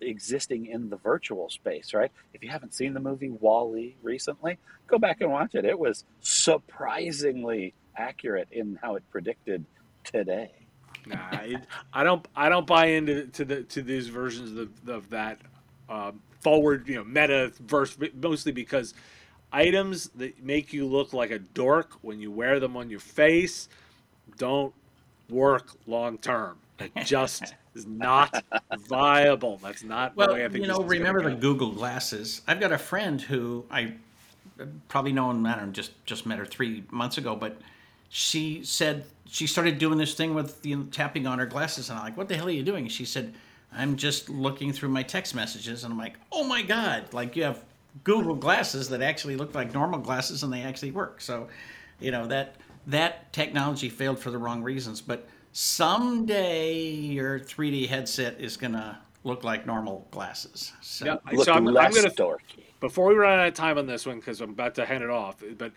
existing 0.00 0.66
in 0.66 0.90
the 0.90 0.96
virtual 0.96 1.48
space, 1.48 1.94
right? 1.94 2.12
If 2.34 2.42
you 2.42 2.50
haven't 2.50 2.74
seen 2.74 2.92
the 2.92 3.00
movie 3.00 3.30
WALL-E 3.30 3.96
recently, 4.02 4.58
go 4.86 4.98
back 4.98 5.20
and 5.20 5.30
watch 5.30 5.54
it. 5.54 5.64
It 5.64 5.78
was 5.78 6.04
surprisingly 6.20 7.72
accurate 7.96 8.48
in 8.52 8.78
how 8.82 8.96
it 8.96 9.02
predicted 9.10 9.64
today. 10.04 10.52
Nah, 11.06 11.40
it, 11.42 11.60
I 11.92 12.02
don't. 12.02 12.26
I 12.34 12.48
don't 12.48 12.66
buy 12.66 12.86
into 12.86 13.26
to 13.28 13.44
the 13.44 13.62
to 13.62 13.82
these 13.82 14.08
versions 14.08 14.58
of, 14.58 14.88
of 14.88 15.10
that 15.10 15.38
uh, 15.88 16.12
forward, 16.40 16.88
you 16.88 16.96
know, 16.96 17.04
meta 17.04 17.52
verse, 17.60 17.96
mostly 18.14 18.52
because 18.52 18.94
items 19.52 20.08
that 20.16 20.42
make 20.42 20.72
you 20.72 20.86
look 20.86 21.12
like 21.12 21.30
a 21.30 21.38
dork 21.38 21.92
when 22.02 22.20
you 22.20 22.30
wear 22.30 22.60
them 22.60 22.76
on 22.76 22.90
your 22.90 23.00
face 23.00 23.68
don't 24.38 24.74
work 25.28 25.70
long 25.86 26.18
term. 26.18 26.58
It 26.78 26.92
just 27.04 27.54
is 27.74 27.86
not 27.86 28.44
viable. 28.88 29.58
That's 29.58 29.82
not 29.82 30.16
well, 30.16 30.28
the 30.28 30.34
way 30.34 30.44
I 30.44 30.48
think. 30.48 30.64
You 30.64 30.68
know, 30.70 30.80
remember 30.80 31.22
the 31.22 31.36
Google 31.36 31.72
glasses? 31.72 32.42
I've 32.46 32.60
got 32.60 32.72
a 32.72 32.78
friend 32.78 33.20
who 33.20 33.64
I 33.70 33.94
probably 34.88 35.12
known. 35.12 35.46
I 35.46 35.56
don't 35.56 35.66
know, 35.66 35.72
just 35.72 35.92
just 36.04 36.26
met 36.26 36.38
her 36.38 36.46
three 36.46 36.84
months 36.90 37.18
ago, 37.18 37.34
but 37.34 37.58
she 38.08 38.62
said 38.62 39.06
she 39.26 39.46
started 39.46 39.78
doing 39.78 39.98
this 39.98 40.14
thing 40.14 40.34
with 40.34 40.64
you 40.64 40.76
know, 40.76 40.84
tapping 40.90 41.26
on 41.26 41.38
her 41.38 41.46
glasses, 41.46 41.88
and 41.88 41.98
I'm 41.98 42.04
like, 42.04 42.16
"What 42.16 42.28
the 42.28 42.36
hell 42.36 42.48
are 42.48 42.50
you 42.50 42.62
doing?" 42.62 42.88
She 42.88 43.04
said, 43.04 43.34
"I'm 43.72 43.96
just 43.96 44.28
looking 44.28 44.72
through 44.72 44.90
my 44.90 45.02
text 45.02 45.34
messages," 45.34 45.84
and 45.84 45.92
I'm 45.92 45.98
like, 45.98 46.14
"Oh 46.30 46.44
my 46.44 46.62
god!" 46.62 47.12
Like 47.14 47.36
you 47.36 47.44
have 47.44 47.62
Google 48.04 48.34
glasses 48.34 48.88
that 48.90 49.02
actually 49.02 49.36
look 49.36 49.54
like 49.54 49.72
normal 49.72 49.98
glasses, 49.98 50.42
and 50.42 50.52
they 50.52 50.62
actually 50.62 50.90
work. 50.90 51.20
So, 51.20 51.48
you 52.00 52.10
know 52.10 52.26
that 52.26 52.56
that 52.86 53.32
technology 53.32 53.88
failed 53.88 54.18
for 54.18 54.30
the 54.30 54.38
wrong 54.38 54.62
reasons, 54.62 55.00
but 55.00 55.26
someday 55.52 56.78
your 56.82 57.40
3D 57.40 57.88
headset 57.88 58.40
is 58.40 58.56
gonna 58.56 58.98
look 59.24 59.44
like 59.44 59.66
normal 59.66 60.06
glasses. 60.10 60.72
So, 60.82 61.04
yeah, 61.04 61.42
so 61.42 61.52
I'm, 61.52 61.68
I'm 61.68 61.92
gonna. 61.92 62.10
Before 62.80 63.06
we 63.06 63.14
run 63.14 63.38
out 63.38 63.48
of 63.48 63.54
time 63.54 63.78
on 63.78 63.86
this 63.86 64.06
one, 64.06 64.18
because 64.18 64.40
I'm 64.40 64.50
about 64.50 64.74
to 64.76 64.84
hand 64.84 65.02
it 65.02 65.10
off, 65.10 65.42
but 65.56 65.72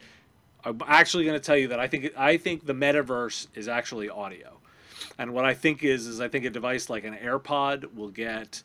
I'm 0.63 0.81
actually 0.85 1.25
going 1.25 1.39
to 1.39 1.43
tell 1.43 1.57
you 1.57 1.69
that 1.69 1.79
I 1.79 1.87
think 1.87 2.11
I 2.17 2.37
think 2.37 2.65
the 2.65 2.73
metaverse 2.73 3.47
is 3.55 3.67
actually 3.67 4.09
audio, 4.09 4.57
and 5.17 5.33
what 5.33 5.45
I 5.45 5.53
think 5.53 5.83
is 5.83 6.07
is 6.07 6.19
I 6.19 6.27
think 6.27 6.45
a 6.45 6.49
device 6.49 6.89
like 6.89 7.05
an 7.05 7.15
AirPod 7.15 7.95
will 7.95 8.09
get 8.09 8.61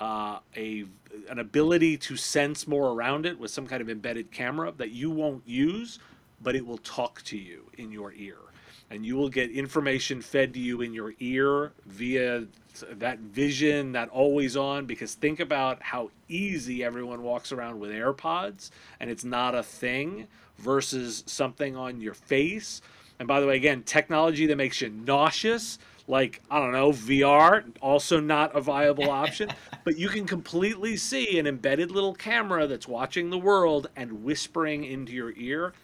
uh, 0.00 0.38
a 0.56 0.84
an 1.28 1.38
ability 1.38 1.96
to 1.96 2.16
sense 2.16 2.66
more 2.68 2.92
around 2.92 3.26
it 3.26 3.38
with 3.38 3.50
some 3.50 3.66
kind 3.66 3.80
of 3.82 3.88
embedded 3.88 4.30
camera 4.30 4.72
that 4.76 4.90
you 4.90 5.10
won't 5.10 5.42
use, 5.46 5.98
but 6.42 6.54
it 6.54 6.64
will 6.64 6.78
talk 6.78 7.22
to 7.22 7.36
you 7.36 7.70
in 7.78 7.90
your 7.90 8.12
ear, 8.12 8.38
and 8.90 9.04
you 9.04 9.16
will 9.16 9.28
get 9.28 9.50
information 9.50 10.20
fed 10.22 10.52
to 10.54 10.60
you 10.60 10.82
in 10.82 10.92
your 10.92 11.14
ear 11.18 11.72
via 11.86 12.46
that 12.92 13.18
vision, 13.18 13.92
that 13.92 14.08
always 14.10 14.56
on. 14.56 14.86
Because 14.86 15.14
think 15.14 15.40
about 15.40 15.82
how 15.82 16.10
easy 16.28 16.84
everyone 16.84 17.22
walks 17.22 17.50
around 17.50 17.80
with 17.80 17.90
AirPods, 17.90 18.70
and 19.00 19.10
it's 19.10 19.24
not 19.24 19.54
a 19.54 19.62
thing 19.62 20.28
versus 20.58 21.24
something 21.26 21.76
on 21.76 22.00
your 22.00 22.14
face. 22.14 22.80
And 23.18 23.26
by 23.26 23.40
the 23.40 23.46
way, 23.46 23.56
again, 23.56 23.82
technology 23.82 24.46
that 24.46 24.56
makes 24.56 24.80
you 24.80 24.90
nauseous, 24.90 25.78
like, 26.08 26.42
I 26.50 26.58
don't 26.58 26.72
know, 26.72 26.90
VR, 26.90 27.64
also 27.80 28.18
not 28.18 28.56
a 28.56 28.60
viable 28.60 29.10
option. 29.10 29.50
but 29.84 29.98
you 29.98 30.08
can 30.08 30.26
completely 30.26 30.96
see 30.96 31.38
an 31.38 31.46
embedded 31.46 31.90
little 31.90 32.14
camera 32.14 32.66
that's 32.66 32.88
watching 32.88 33.30
the 33.30 33.38
world 33.38 33.88
and 33.94 34.24
whispering 34.24 34.84
into 34.84 35.12
your 35.12 35.32
ear. 35.36 35.74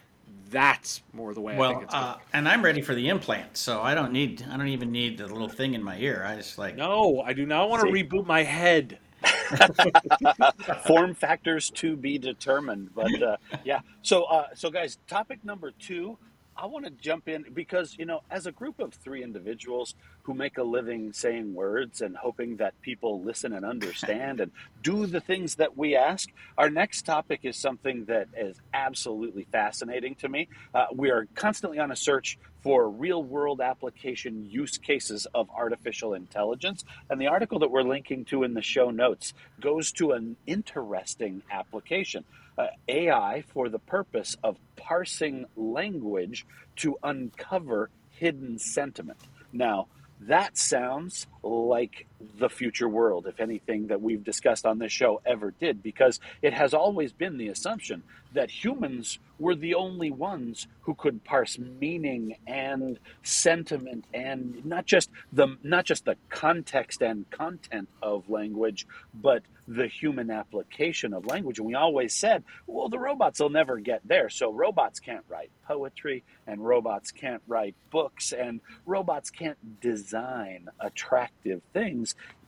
That's 0.51 1.03
more 1.13 1.35
the 1.35 1.41
way 1.41 1.57
well, 1.57 1.71
I 1.71 1.73
think 1.73 1.85
it's 1.85 1.95
uh, 1.95 2.17
and 2.33 2.49
I'm 2.49 2.63
ready 2.63 2.81
for 2.81 2.95
the 2.95 3.09
implant, 3.09 3.57
so 3.57 3.81
I 3.81 3.95
don't 3.95 4.13
need 4.13 4.45
I 4.49 4.57
don't 4.57 4.69
even 4.69 4.93
need 4.93 5.19
the 5.19 5.27
little 5.27 5.49
thing 5.49 5.75
in 5.75 5.83
my 5.83 5.99
ear. 5.99 6.25
I 6.25 6.37
just 6.37 6.59
like 6.59 6.77
No, 6.77 7.23
I 7.23 7.33
do 7.33 7.45
not 7.45 7.69
want 7.69 7.83
to 7.83 7.93
reboot 7.93 8.27
my 8.27 8.43
head. 8.43 8.99
Form 10.87 11.15
factors 11.15 11.71
to 11.71 11.97
be 11.97 12.19
determined, 12.19 12.91
but 12.95 13.23
uh, 13.23 13.37
yeah. 13.65 13.81
So, 14.03 14.25
uh, 14.25 14.49
so 14.55 14.71
guys, 14.71 14.99
topic 15.07 15.45
number 15.45 15.73
two. 15.73 16.19
I 16.57 16.67
want 16.67 16.85
to 16.85 16.91
jump 16.91 17.29
in 17.29 17.45
because 17.53 17.97
you 17.99 18.05
know, 18.05 18.21
as 18.31 18.47
a 18.47 18.53
group 18.53 18.79
of 18.79 18.95
three 18.95 19.23
individuals 19.23 19.95
who 20.23 20.35
make 20.35 20.57
a 20.57 20.63
living 20.63 21.13
saying 21.13 21.53
words 21.53 22.01
and 22.01 22.17
hoping 22.17 22.57
that 22.57 22.81
people 22.81 23.23
listen 23.23 23.53
and 23.53 23.65
understand 23.65 24.41
and 24.41 24.53
do 24.83 25.07
the 25.07 25.21
things 25.21 25.57
that 25.57 25.77
we 25.77 25.97
ask, 25.97 26.29
our 26.57 26.71
next 26.71 27.03
topic 27.03 27.41
is 27.43 27.57
something 27.57 28.05
that 28.05 28.29
is 28.37 28.61
absolutely 28.73 29.47
fascinating 29.51 30.15
to 30.17 30.29
me. 30.29 30.49
Uh, 30.73 30.87
we 30.95 31.11
are 31.11 31.27
constantly 31.35 31.79
on 31.79 31.91
a 31.91 31.97
search 31.97 32.39
for 32.63 32.89
real 32.89 33.23
world 33.23 33.61
application 33.61 34.47
use 34.49 34.79
cases 34.79 35.27
of 35.35 35.51
artificial 35.51 36.15
intelligence. 36.15 36.85
And 37.11 37.21
the 37.21 37.27
article 37.27 37.59
that 37.59 37.71
we're 37.71 37.83
linking 37.83 38.25
to 38.27 38.43
in 38.43 38.55
the 38.55 38.63
show 38.63 38.91
notes 38.91 39.35
goes 39.61 39.93
to 39.93 40.13
an 40.13 40.37
interesting 40.47 41.43
application. 41.51 42.25
Uh, 42.57 42.67
AI 42.89 43.43
for 43.49 43.69
the 43.69 43.79
purpose 43.81 44.37
of 44.45 44.59
parsing 44.77 45.45
language 45.57 46.47
to 46.77 46.97
uncover 47.03 47.91
hidden 48.11 48.59
sentiment. 48.59 49.19
Now, 49.53 49.89
that 50.21 50.57
sounds 50.57 51.27
like 51.43 52.07
the 52.39 52.49
future 52.49 52.89
world, 52.89 53.27
if 53.27 53.41
anything 53.41 53.89
that 53.89 54.01
we've 54.01 54.25
discussed 54.25 54.67
on 54.67 54.79
this 54.79 54.93
show 54.93 55.21
ever 55.25 55.53
did, 55.53 55.83
because 55.83 56.21
it 56.43 56.53
has 56.53 56.75
always 56.75 57.13
been 57.13 57.39
the 57.39 57.49
assumption 57.49 58.03
that 58.35 58.51
humans 58.51 59.19
were 59.39 59.55
the 59.55 59.75
only 59.75 60.11
ones 60.11 60.67
who 60.83 60.95
could 60.95 61.25
parse 61.25 61.59
meaning 61.59 62.37
and 62.47 62.99
sentiment 63.23 64.05
and 64.13 64.65
not 64.65 64.87
just 64.87 65.11
the 65.33 65.57
not 65.63 65.85
just 65.85 66.05
the 66.05 66.17
context 66.29 67.03
and 67.03 67.29
content 67.31 67.89
of 68.03 68.29
language, 68.29 68.87
but 69.15 69.43
the 69.67 69.87
human 69.87 70.31
application 70.31 71.15
of 71.15 71.27
language. 71.27 71.59
And 71.59 71.67
we 71.67 71.75
always 71.75 72.13
said, 72.13 72.45
well, 72.67 72.89
the 72.89 72.99
robots 72.99 73.41
will 73.41 73.51
never 73.51 73.79
get 73.79 74.03
there. 74.05 74.29
So 74.29 74.53
robots 74.53 75.01
can't 75.01 75.25
write 75.29 75.51
poetry, 75.67 76.23
and 76.47 76.65
robots 76.65 77.11
can't 77.11 77.43
write 77.47 77.75
books, 77.91 78.33
and 78.33 78.61
robots 78.85 79.31
can't 79.31 79.81
design 79.81 80.69
attractive 80.81 81.63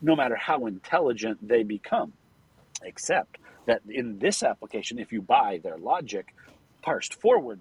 no 0.03 0.17
matter 0.17 0.37
how 0.37 0.67
intelligent 0.67 1.47
they 1.47 1.63
become. 1.63 2.13
Except 2.83 3.39
that 3.67 3.83
in 3.89 4.19
this 4.19 4.43
application, 4.43 4.99
if 4.99 5.13
you 5.13 5.23
buy 5.23 5.61
their 5.63 5.79
logic 5.79 6.35
parsed 6.83 7.15
forward, 7.15 7.61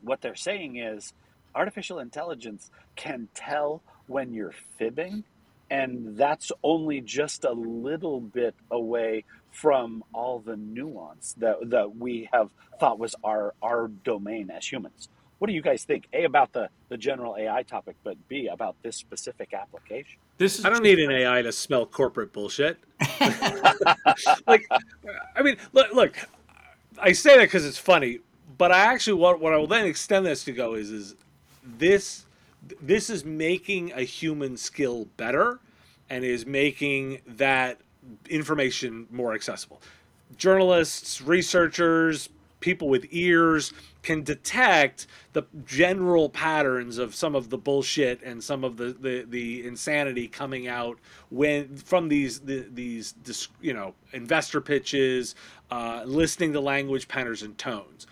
what 0.00 0.20
they're 0.22 0.34
saying 0.36 0.76
is 0.76 1.12
artificial 1.54 1.98
intelligence 1.98 2.70
can 2.96 3.28
tell 3.34 3.82
when 4.06 4.32
you're 4.32 4.54
fibbing 4.78 5.24
and 5.70 6.16
that's 6.16 6.52
only 6.62 7.00
just 7.00 7.44
a 7.44 7.52
little 7.52 8.20
bit 8.20 8.54
away 8.70 9.24
from 9.50 10.04
all 10.12 10.38
the 10.38 10.56
nuance 10.56 11.34
that, 11.38 11.56
that 11.70 11.96
we 11.96 12.28
have 12.32 12.50
thought 12.78 12.98
was 12.98 13.14
our, 13.24 13.54
our 13.62 13.88
domain 13.88 14.50
as 14.50 14.70
humans. 14.70 15.08
What 15.38 15.48
do 15.48 15.54
you 15.54 15.62
guys 15.62 15.84
think? 15.84 16.06
A 16.12 16.24
about 16.24 16.52
the, 16.52 16.68
the 16.88 16.96
general 16.96 17.36
AI 17.38 17.62
topic, 17.62 17.96
but 18.04 18.28
B 18.28 18.48
about 18.48 18.76
this 18.82 18.96
specific 18.96 19.52
application. 19.54 20.18
This 20.38 20.58
is 20.58 20.64
I 20.64 20.70
don't 20.70 20.82
need 20.82 20.98
an 20.98 21.10
AI 21.10 21.42
to 21.42 21.52
smell 21.52 21.86
corporate 21.86 22.32
bullshit. 22.32 22.78
like, 24.46 24.66
I 25.34 25.42
mean, 25.42 25.56
look, 25.72 25.92
look. 25.92 26.16
I 26.98 27.12
say 27.12 27.36
that 27.36 27.44
because 27.44 27.66
it's 27.66 27.78
funny, 27.78 28.20
but 28.58 28.72
I 28.72 28.80
actually 28.80 29.20
what 29.20 29.40
what 29.40 29.52
I 29.52 29.56
will 29.56 29.66
then 29.66 29.86
extend 29.86 30.26
this 30.26 30.44
to 30.44 30.52
go 30.52 30.74
is 30.74 30.90
is 30.90 31.14
this 31.62 32.26
this 32.80 33.10
is 33.10 33.24
making 33.24 33.92
a 33.92 34.02
human 34.02 34.56
skill 34.56 35.06
better 35.16 35.60
and 36.10 36.24
is 36.24 36.46
making 36.46 37.20
that 37.26 37.80
information 38.28 39.06
more 39.10 39.34
accessible. 39.34 39.80
Journalists, 40.36 41.22
researchers, 41.22 42.28
people 42.66 42.88
with 42.88 43.06
ears 43.12 43.72
can 44.02 44.24
detect 44.24 45.06
the 45.34 45.44
general 45.64 46.28
patterns 46.28 46.98
of 46.98 47.14
some 47.14 47.36
of 47.36 47.48
the 47.48 47.56
bullshit 47.56 48.20
and 48.24 48.42
some 48.42 48.64
of 48.64 48.76
the, 48.76 48.86
the, 49.00 49.24
the 49.28 49.64
insanity 49.64 50.26
coming 50.26 50.66
out 50.66 50.98
when 51.30 51.76
from 51.76 52.08
these 52.08 52.40
the, 52.40 52.66
these 52.74 53.14
you 53.60 53.72
know 53.72 53.94
investor 54.12 54.60
pitches, 54.60 55.36
uh, 55.70 56.02
listening 56.04 56.52
to 56.52 56.60
language 56.60 57.06
patterns 57.06 57.42
and 57.42 57.56
tones 57.56 58.08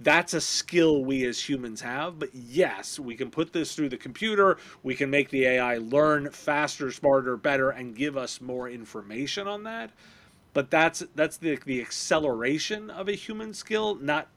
that's 0.00 0.34
a 0.34 0.40
skill 0.42 1.06
we 1.06 1.24
as 1.24 1.40
humans 1.40 1.80
have. 1.80 2.18
But 2.18 2.28
yes, 2.34 2.98
we 2.98 3.14
can 3.14 3.30
put 3.30 3.54
this 3.54 3.74
through 3.74 3.88
the 3.88 3.96
computer. 3.96 4.58
We 4.82 4.94
can 4.94 5.08
make 5.08 5.30
the 5.30 5.46
AI 5.46 5.78
learn 5.78 6.30
faster, 6.30 6.92
smarter, 6.92 7.38
better, 7.38 7.70
and 7.70 7.96
give 7.96 8.14
us 8.14 8.42
more 8.42 8.68
information 8.68 9.48
on 9.48 9.62
that. 9.62 9.90
But 10.56 10.70
that's 10.70 11.04
that's 11.14 11.36
the 11.36 11.58
the 11.66 11.82
acceleration 11.82 12.88
of 12.88 13.10
a 13.10 13.12
human 13.12 13.52
skill, 13.52 13.96
not 13.96 14.28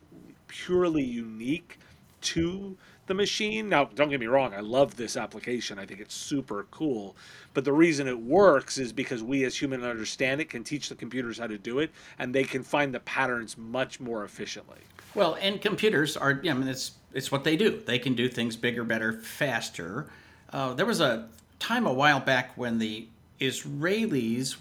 purely 0.48 1.02
unique 1.02 1.80
to 2.24 2.76
the 3.08 3.14
machine. 3.14 3.70
Now, 3.70 3.86
don't 3.86 4.10
get 4.10 4.20
me 4.20 4.26
wrong, 4.26 4.54
I 4.54 4.60
love 4.60 4.98
this 4.98 5.16
application. 5.16 5.80
I 5.80 5.86
think 5.86 6.02
it's 6.02 6.14
super 6.14 6.68
cool. 6.72 7.16
But 7.54 7.64
the 7.64 7.72
reason 7.72 8.06
it 8.06 8.20
works 8.20 8.78
is 8.78 8.92
because 8.92 9.24
we 9.24 9.46
as 9.46 9.62
humans 9.62 9.86
understand 9.86 10.42
it, 10.42 10.50
can 10.50 10.66
teach 10.66 10.90
the 10.90 10.96
computers 10.96 11.38
how 11.38 11.48
to 11.48 11.58
do 11.58 11.80
it, 11.80 11.90
and 12.20 12.36
they 12.36 12.44
can 12.44 12.64
find 12.64 12.94
the 12.94 13.00
patterns 13.00 13.58
much 13.58 14.02
more 14.02 14.26
efficiently. 14.26 14.80
Well, 15.16 15.38
and 15.40 15.62
computers 15.62 16.18
are, 16.18 16.42
I 16.44 16.52
mean, 16.52 16.68
it's, 16.68 16.92
it's 17.14 17.32
what 17.32 17.46
they 17.46 17.56
do. 17.56 17.82
They 17.86 17.98
can 17.98 18.14
do 18.14 18.28
things 18.28 18.58
bigger, 18.58 18.84
better, 18.84 19.14
faster. 19.14 20.08
Uh, 20.52 20.74
there 20.74 20.86
was 20.86 21.00
a 21.00 21.30
time 21.60 21.88
a 21.88 21.94
while 21.94 22.20
back 22.20 22.58
when 22.58 22.78
the 22.78 23.08
Israelis, 23.40 24.58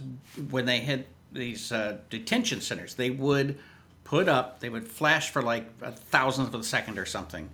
when 0.50 0.64
they 0.64 0.78
had 0.78 1.04
these 1.32 1.72
uh, 1.72 1.98
detention 2.10 2.60
centers, 2.60 2.94
they 2.94 3.10
would 3.10 3.58
put 4.04 4.28
up, 4.28 4.60
they 4.60 4.68
would 4.68 4.88
flash 4.88 5.30
for 5.30 5.42
like 5.42 5.68
a 5.82 5.92
thousandth 5.92 6.54
of 6.54 6.60
a 6.60 6.64
second 6.64 6.98
or 6.98 7.06
something, 7.06 7.48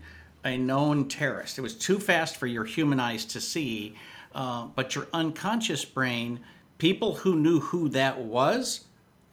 a 0.44 0.56
known 0.56 1.08
terrorist. 1.08 1.58
It 1.58 1.62
was 1.62 1.74
too 1.74 1.98
fast 1.98 2.36
for 2.36 2.46
your 2.46 2.64
human 2.64 3.00
eyes 3.00 3.24
to 3.26 3.40
see, 3.40 3.96
uh, 4.34 4.66
but 4.66 4.94
your 4.94 5.08
unconscious 5.12 5.84
brain, 5.84 6.40
people 6.78 7.16
who 7.16 7.36
knew 7.36 7.60
who 7.60 7.88
that 7.90 8.20
was, 8.20 8.84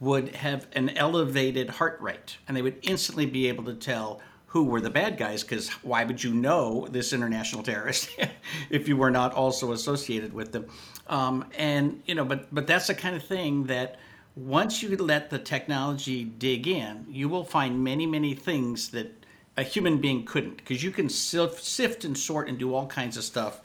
would 0.02 0.34
have 0.34 0.66
an 0.72 0.90
elevated 0.90 1.70
heart 1.70 1.96
rate 2.00 2.36
and 2.48 2.56
they 2.56 2.62
would 2.62 2.76
instantly 2.82 3.24
be 3.24 3.46
able 3.46 3.62
to 3.62 3.72
tell 3.72 4.20
who 4.46 4.64
were 4.64 4.80
the 4.80 4.90
bad 4.90 5.16
guys 5.16 5.44
because 5.44 5.68
why 5.84 6.02
would 6.02 6.22
you 6.22 6.34
know 6.34 6.88
this 6.90 7.12
international 7.12 7.62
terrorist 7.62 8.10
if 8.70 8.88
you 8.88 8.96
were 8.96 9.12
not 9.12 9.32
also 9.32 9.70
associated 9.70 10.32
with 10.32 10.50
them 10.50 10.66
um, 11.06 11.44
and 11.56 12.02
you 12.04 12.16
know 12.16 12.24
but 12.24 12.52
but 12.52 12.66
that's 12.66 12.88
the 12.88 12.94
kind 12.94 13.14
of 13.14 13.22
thing 13.22 13.62
that 13.64 14.00
once 14.34 14.82
you 14.82 14.96
let 14.96 15.30
the 15.30 15.38
technology 15.38 16.24
dig 16.24 16.66
in 16.66 17.04
you 17.08 17.28
will 17.28 17.44
find 17.44 17.82
many 17.82 18.06
many 18.06 18.34
things 18.34 18.90
that 18.90 19.24
a 19.56 19.62
human 19.62 20.00
being 20.00 20.24
couldn't 20.24 20.56
because 20.56 20.82
you 20.82 20.90
can 20.90 21.08
sift, 21.08 22.04
and 22.04 22.16
sort 22.16 22.48
and 22.48 22.58
do 22.58 22.74
all 22.74 22.86
kinds 22.86 23.16
of 23.16 23.24
stuff 23.24 23.60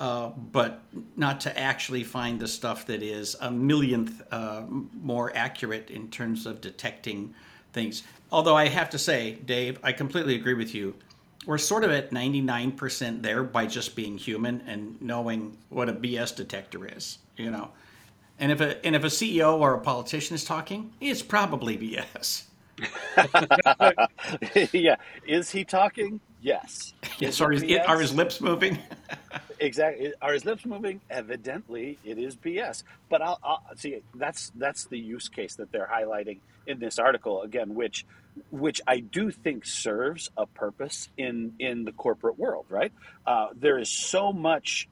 uh, 0.00 0.30
but 0.52 0.82
not 1.16 1.40
to 1.42 1.58
actually 1.58 2.02
find 2.02 2.40
the 2.40 2.48
stuff 2.48 2.86
that 2.86 3.02
is 3.02 3.36
a 3.42 3.50
millionth 3.50 4.22
uh, 4.32 4.62
more 5.02 5.30
accurate 5.36 5.90
in 5.90 6.08
terms 6.08 6.46
of 6.46 6.60
detecting 6.62 7.34
things. 7.74 8.02
Although 8.32 8.56
I 8.56 8.68
have 8.68 8.88
to 8.90 8.98
say, 8.98 9.32
Dave, 9.44 9.78
I 9.82 9.92
completely 9.92 10.36
agree 10.36 10.54
with 10.54 10.74
you. 10.74 10.94
We're 11.44 11.58
sort 11.58 11.84
of 11.84 11.90
at 11.90 12.12
99% 12.12 13.22
there 13.22 13.42
by 13.42 13.66
just 13.66 13.94
being 13.94 14.16
human 14.16 14.62
and 14.66 15.00
knowing 15.02 15.58
what 15.68 15.90
a 15.90 15.92
BS 15.92 16.34
detector 16.34 16.86
is, 16.86 17.18
you 17.36 17.50
know. 17.50 17.70
And 18.40 18.50
if 18.50 18.60
a 18.62 18.84
and 18.84 18.96
if 18.96 19.04
a 19.04 19.08
CEO 19.08 19.60
or 19.60 19.74
a 19.74 19.80
politician 19.80 20.34
is 20.34 20.44
talking, 20.44 20.92
it's 21.00 21.22
probably 21.22 21.76
BS. 21.76 22.44
yeah, 24.72 24.96
is 25.26 25.50
he 25.50 25.64
talking? 25.64 26.20
Yes. 26.40 26.94
Yes, 27.18 27.38
are 27.42 27.50
his, 27.50 27.62
are 27.86 28.00
his 28.00 28.14
lips 28.14 28.40
moving? 28.40 28.78
exactly. 29.60 30.14
Are 30.22 30.32
his 30.32 30.46
lips 30.46 30.64
moving? 30.64 31.02
Evidently, 31.10 31.98
it 32.02 32.16
is 32.16 32.34
BS. 32.34 32.82
But 33.10 33.20
I'll, 33.20 33.38
I'll, 33.44 33.60
see. 33.76 34.00
That's 34.14 34.50
that's 34.54 34.86
the 34.86 34.98
use 34.98 35.28
case 35.28 35.56
that 35.56 35.70
they're 35.70 35.90
highlighting 35.92 36.38
in 36.66 36.78
this 36.78 36.98
article 36.98 37.42
again, 37.42 37.74
which 37.74 38.06
which 38.50 38.80
I 38.86 39.00
do 39.00 39.30
think 39.30 39.66
serves 39.66 40.30
a 40.38 40.46
purpose 40.46 41.10
in 41.18 41.52
in 41.58 41.84
the 41.84 41.92
corporate 41.92 42.38
world. 42.38 42.64
Right? 42.70 42.92
Uh, 43.26 43.48
there 43.54 43.78
is 43.78 43.90
so 43.90 44.32
much 44.32 44.88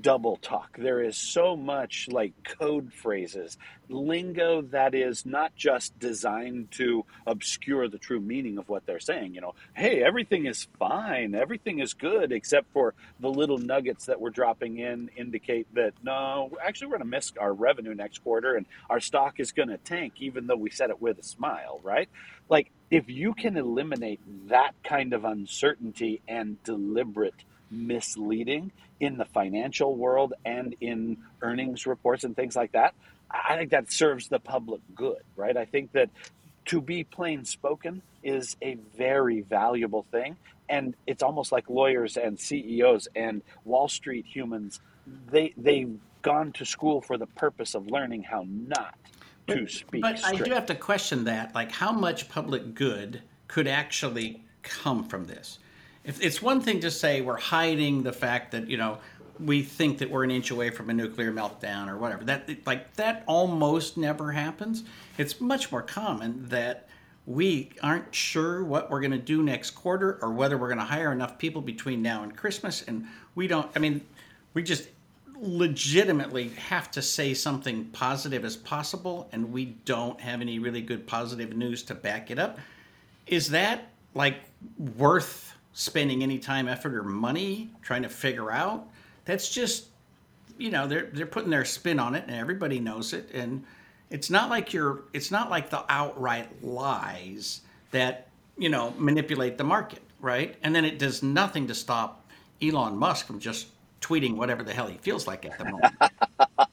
double 0.00 0.36
talk. 0.36 0.76
There 0.78 1.02
is 1.02 1.16
so 1.16 1.56
much 1.56 2.08
like 2.10 2.32
code 2.44 2.92
phrases, 2.92 3.58
lingo 3.88 4.62
that 4.62 4.94
is 4.94 5.26
not 5.26 5.54
just 5.54 5.98
designed 5.98 6.70
to 6.72 7.04
obscure 7.26 7.88
the 7.88 7.98
true 7.98 8.20
meaning 8.20 8.58
of 8.58 8.68
what 8.68 8.86
they're 8.86 9.00
saying. 9.00 9.34
You 9.34 9.42
know, 9.42 9.54
hey, 9.74 10.02
everything 10.02 10.46
is 10.46 10.66
fine, 10.78 11.34
everything 11.34 11.80
is 11.80 11.94
good, 11.94 12.32
except 12.32 12.72
for 12.72 12.94
the 13.20 13.28
little 13.28 13.58
nuggets 13.58 14.06
that 14.06 14.20
we're 14.20 14.30
dropping 14.30 14.78
in 14.78 15.10
indicate 15.16 15.66
that 15.74 15.92
no, 16.02 16.50
actually, 16.64 16.88
we're 16.88 16.98
going 16.98 17.10
to 17.10 17.16
miss 17.16 17.32
our 17.38 17.52
revenue 17.52 17.94
next 17.94 18.22
quarter 18.22 18.54
and 18.54 18.66
our 18.88 19.00
stock 19.00 19.40
is 19.40 19.52
going 19.52 19.68
to 19.68 19.78
tank, 19.78 20.14
even 20.20 20.46
though 20.46 20.56
we 20.56 20.70
said 20.70 20.90
it 20.90 21.00
with 21.00 21.18
a 21.18 21.22
smile, 21.22 21.80
right? 21.82 22.08
Like, 22.48 22.70
if 22.90 23.08
you 23.08 23.34
can 23.34 23.56
eliminate 23.56 24.20
that 24.48 24.72
kind 24.84 25.12
of 25.12 25.24
uncertainty 25.24 26.20
and 26.28 26.62
deliberate 26.62 27.44
misleading 27.70 28.70
in 29.02 29.18
the 29.18 29.24
financial 29.24 29.96
world 29.96 30.32
and 30.44 30.76
in 30.80 31.18
earnings 31.42 31.86
reports 31.86 32.22
and 32.22 32.36
things 32.36 32.54
like 32.54 32.70
that, 32.70 32.94
I 33.28 33.56
think 33.56 33.70
that 33.72 33.90
serves 33.90 34.28
the 34.28 34.38
public 34.38 34.80
good, 34.94 35.22
right? 35.34 35.56
I 35.56 35.64
think 35.64 35.90
that 35.92 36.08
to 36.66 36.80
be 36.80 37.02
plain 37.02 37.44
spoken 37.44 38.00
is 38.22 38.56
a 38.62 38.78
very 38.96 39.40
valuable 39.40 40.06
thing. 40.12 40.36
And 40.68 40.94
it's 41.04 41.22
almost 41.22 41.50
like 41.50 41.68
lawyers 41.68 42.16
and 42.16 42.38
CEOs 42.38 43.08
and 43.16 43.42
Wall 43.64 43.88
Street 43.88 44.24
humans, 44.24 44.80
they, 45.26 45.52
they've 45.56 45.98
gone 46.22 46.52
to 46.52 46.64
school 46.64 47.00
for 47.00 47.18
the 47.18 47.26
purpose 47.26 47.74
of 47.74 47.88
learning 47.88 48.22
how 48.22 48.46
not 48.46 48.94
to 49.48 49.66
speak. 49.66 50.02
But 50.02 50.20
straight. 50.20 50.42
I 50.42 50.44
do 50.44 50.52
have 50.52 50.66
to 50.66 50.76
question 50.76 51.24
that. 51.24 51.56
Like, 51.56 51.72
how 51.72 51.90
much 51.90 52.28
public 52.28 52.74
good 52.74 53.22
could 53.48 53.66
actually 53.66 54.44
come 54.62 55.02
from 55.02 55.24
this? 55.24 55.58
It's 56.04 56.42
one 56.42 56.60
thing 56.60 56.80
to 56.80 56.90
say 56.90 57.20
we're 57.20 57.36
hiding 57.38 58.02
the 58.02 58.12
fact 58.12 58.52
that 58.52 58.68
you 58.68 58.76
know 58.76 58.98
we 59.38 59.62
think 59.62 59.98
that 59.98 60.10
we're 60.10 60.24
an 60.24 60.30
inch 60.30 60.50
away 60.50 60.70
from 60.70 60.90
a 60.90 60.92
nuclear 60.92 61.32
meltdown 61.32 61.88
or 61.88 61.96
whatever. 61.96 62.24
That 62.24 62.66
like 62.66 62.94
that 62.94 63.22
almost 63.26 63.96
never 63.96 64.32
happens. 64.32 64.84
It's 65.18 65.40
much 65.40 65.70
more 65.70 65.82
common 65.82 66.48
that 66.48 66.88
we 67.24 67.70
aren't 67.82 68.12
sure 68.14 68.64
what 68.64 68.90
we're 68.90 69.00
going 69.00 69.12
to 69.12 69.18
do 69.18 69.42
next 69.42 69.70
quarter 69.70 70.18
or 70.22 70.32
whether 70.32 70.58
we're 70.58 70.68
going 70.68 70.78
to 70.78 70.84
hire 70.84 71.12
enough 71.12 71.38
people 71.38 71.62
between 71.62 72.02
now 72.02 72.24
and 72.24 72.36
Christmas 72.36 72.82
and 72.82 73.06
we 73.36 73.46
don't 73.46 73.70
I 73.76 73.78
mean 73.78 74.00
we 74.54 74.62
just 74.62 74.88
legitimately 75.36 76.48
have 76.50 76.90
to 76.92 77.02
say 77.02 77.34
something 77.34 77.84
positive 77.86 78.44
as 78.44 78.56
possible 78.56 79.28
and 79.32 79.52
we 79.52 79.66
don't 79.84 80.20
have 80.20 80.40
any 80.40 80.58
really 80.58 80.82
good 80.82 81.06
positive 81.06 81.56
news 81.56 81.82
to 81.84 81.94
back 81.94 82.30
it 82.30 82.38
up. 82.38 82.58
Is 83.26 83.50
that 83.50 83.88
like 84.14 84.36
worth 84.96 85.51
spending 85.72 86.22
any 86.22 86.38
time, 86.38 86.68
effort, 86.68 86.94
or 86.94 87.02
money 87.02 87.70
trying 87.82 88.02
to 88.02 88.08
figure 88.08 88.50
out. 88.50 88.86
That's 89.24 89.48
just, 89.50 89.86
you 90.58 90.70
know, 90.70 90.86
they're 90.86 91.08
they're 91.12 91.26
putting 91.26 91.50
their 91.50 91.64
spin 91.64 91.98
on 91.98 92.14
it, 92.14 92.24
and 92.26 92.36
everybody 92.36 92.80
knows 92.80 93.12
it. 93.12 93.30
And 93.32 93.64
it's 94.10 94.30
not 94.30 94.50
like 94.50 94.72
you're. 94.72 95.04
It's 95.12 95.30
not 95.30 95.50
like 95.50 95.70
the 95.70 95.84
outright 95.88 96.62
lies 96.62 97.62
that 97.90 98.28
you 98.58 98.68
know 98.68 98.94
manipulate 98.98 99.58
the 99.58 99.64
market, 99.64 100.02
right? 100.20 100.56
And 100.62 100.74
then 100.74 100.84
it 100.84 100.98
does 100.98 101.22
nothing 101.22 101.66
to 101.68 101.74
stop 101.74 102.28
Elon 102.60 102.96
Musk 102.96 103.26
from 103.26 103.38
just 103.38 103.68
tweeting 104.00 104.36
whatever 104.36 104.62
the 104.62 104.72
hell 104.72 104.88
he 104.88 104.98
feels 104.98 105.26
like 105.26 105.44
at 105.46 105.58
the 105.58 105.64
moment. 105.64 105.94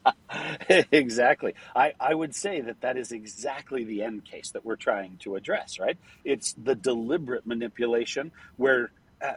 exactly. 0.92 1.54
I, 1.76 1.94
I 2.00 2.14
would 2.14 2.36
say 2.36 2.62
that 2.62 2.82
that 2.82 2.98
is 2.98 3.12
exactly 3.12 3.84
the 3.84 4.04
end 4.04 4.26
case 4.26 4.52
that 4.52 4.66
we're 4.66 4.76
trying 4.76 5.18
to 5.20 5.36
address, 5.36 5.80
right? 5.80 5.98
It's 6.24 6.54
the 6.54 6.76
deliberate 6.76 7.48
manipulation 7.48 8.32
where, 8.58 8.92
uh, 9.22 9.34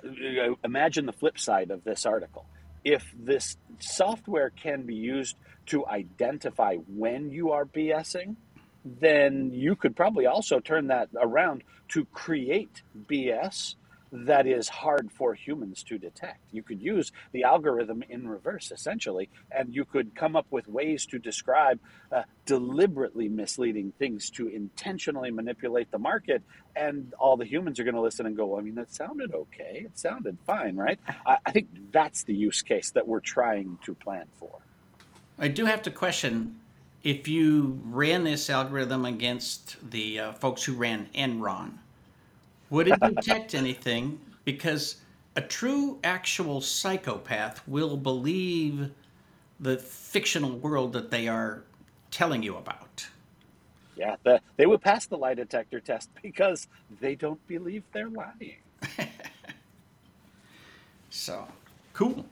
imagine 0.63 1.07
the 1.07 1.13
flip 1.13 1.39
side 1.39 1.71
of 1.71 1.85
this 1.85 2.05
article. 2.05 2.45
If 2.85 3.05
this 3.19 3.57
software 3.79 4.51
can 4.51 4.83
be 4.83 4.95
used 4.95 5.37
to 5.67 5.87
identify 5.87 6.77
when 6.77 7.31
you 7.31 7.53
are 7.53 7.65
BSing, 7.65 8.37
then 8.85 9.53
you 9.53 9.77
could 9.77 9.97
probably 9.97 10.27
also 10.27 10.59
turn 10.59 10.89
that 10.89 11.09
around 11.19 11.63
to 11.91 12.05
create 12.07 12.83
BS 13.09 13.77
that 14.13 14.47
is 14.47 14.69
hard 14.69 15.11
for 15.11 15.33
humans 15.33 15.83
to 15.85 15.99
detect. 15.99 16.41
You 16.53 16.63
could 16.63 16.83
use 16.83 17.13
the 17.33 17.45
algorithm 17.45 18.05
in 18.09 18.29
reverse, 18.29 18.71
essentially, 18.71 19.31
and 19.51 19.75
you 19.75 19.87
could 19.87 20.15
come 20.15 20.37
up 20.37 20.47
with 20.51 20.69
ways 20.69 21.07
to 21.07 21.19
describe 21.19 21.81
uh, 22.13 22.23
deliberately 22.45 23.29
misleading 23.29 23.93
things 23.99 24.29
to 24.31 24.49
intentionally 24.49 25.31
manipulate 25.31 25.91
the 25.91 25.99
market. 25.99 26.43
And 26.77 27.15
all 27.19 27.37
the 27.39 27.47
humans 27.47 27.81
are 27.81 27.85
going 27.85 27.95
to 27.95 28.01
listen 28.03 28.27
and 28.27 28.37
go, 28.37 28.47
well, 28.47 28.61
I 28.61 28.63
mean, 28.63 28.75
that 28.75 28.93
sounded 28.93 29.35
okay. 29.35 29.83
It 29.87 29.99
sounded 29.99 30.37
fine, 30.47 30.77
right? 30.77 31.01
I, 31.27 31.39
I 31.47 31.51
think 31.51 31.69
that's 31.91 32.25
the 32.25 32.35
use 32.35 32.61
case 32.61 32.91
that 32.91 33.09
we're 33.09 33.21
trying 33.21 33.79
to 33.85 33.95
plan 33.95 34.27
for. 34.39 34.59
I 35.39 35.49
do 35.49 35.65
have 35.65 35.83
to 35.83 35.91
question 35.91 36.61
if 37.03 37.27
you 37.27 37.81
ran 37.85 38.25
this 38.25 38.51
algorithm 38.51 39.07
against 39.07 39.91
the 39.91 40.21
uh, 40.21 40.33
folks 40.35 40.63
who 40.63 40.75
ran 40.75 41.09
Enron 41.15 41.79
would 42.73 42.89
it 42.89 42.99
detect 43.01 43.55
anything? 43.55 44.19
Because 44.45 44.97
a 45.37 45.43
true, 45.43 45.99
actual 46.03 46.63
psychopath 46.63 47.67
will 47.69 47.99
believe 47.99 48.91
the 49.61 49.77
fictional 49.77 50.53
world 50.53 50.95
that 50.95 51.11
they 51.11 51.29
are 51.29 51.63
telling 52.11 52.43
you 52.43 52.57
about. 52.57 53.07
Yeah, 53.95 54.17
the, 54.25 54.41
they 54.57 54.65
would 54.65 54.81
pass 54.81 55.05
the 55.05 55.19
lie 55.19 55.35
detector 55.35 55.81
test 55.81 56.09
because 56.23 56.67
they 57.01 57.15
don't 57.15 57.47
believe 57.47 57.85
they're 57.93 58.09
lying. 58.09 58.57
so, 61.11 61.47
cool. 61.93 62.25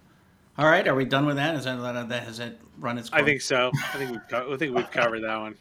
All 0.57 0.67
right, 0.67 0.89
are 0.89 0.95
we 0.95 1.05
done 1.05 1.27
with 1.27 1.37
that? 1.37 1.55
Is 1.55 1.65
that, 1.65 2.09
that 2.09 2.23
has 2.25 2.39
it 2.39 2.59
run 2.79 2.97
its 2.97 3.11
course? 3.11 3.23
I 3.23 3.25
think 3.25 3.43
so. 3.43 3.71
I 3.75 3.99
think 3.99 4.11
we've 4.11 4.29
co- 4.29 4.55
I 4.55 4.57
think 4.57 4.75
we've 4.75 4.91
covered 4.91 5.23
that 5.23 5.37
one. 5.39 5.55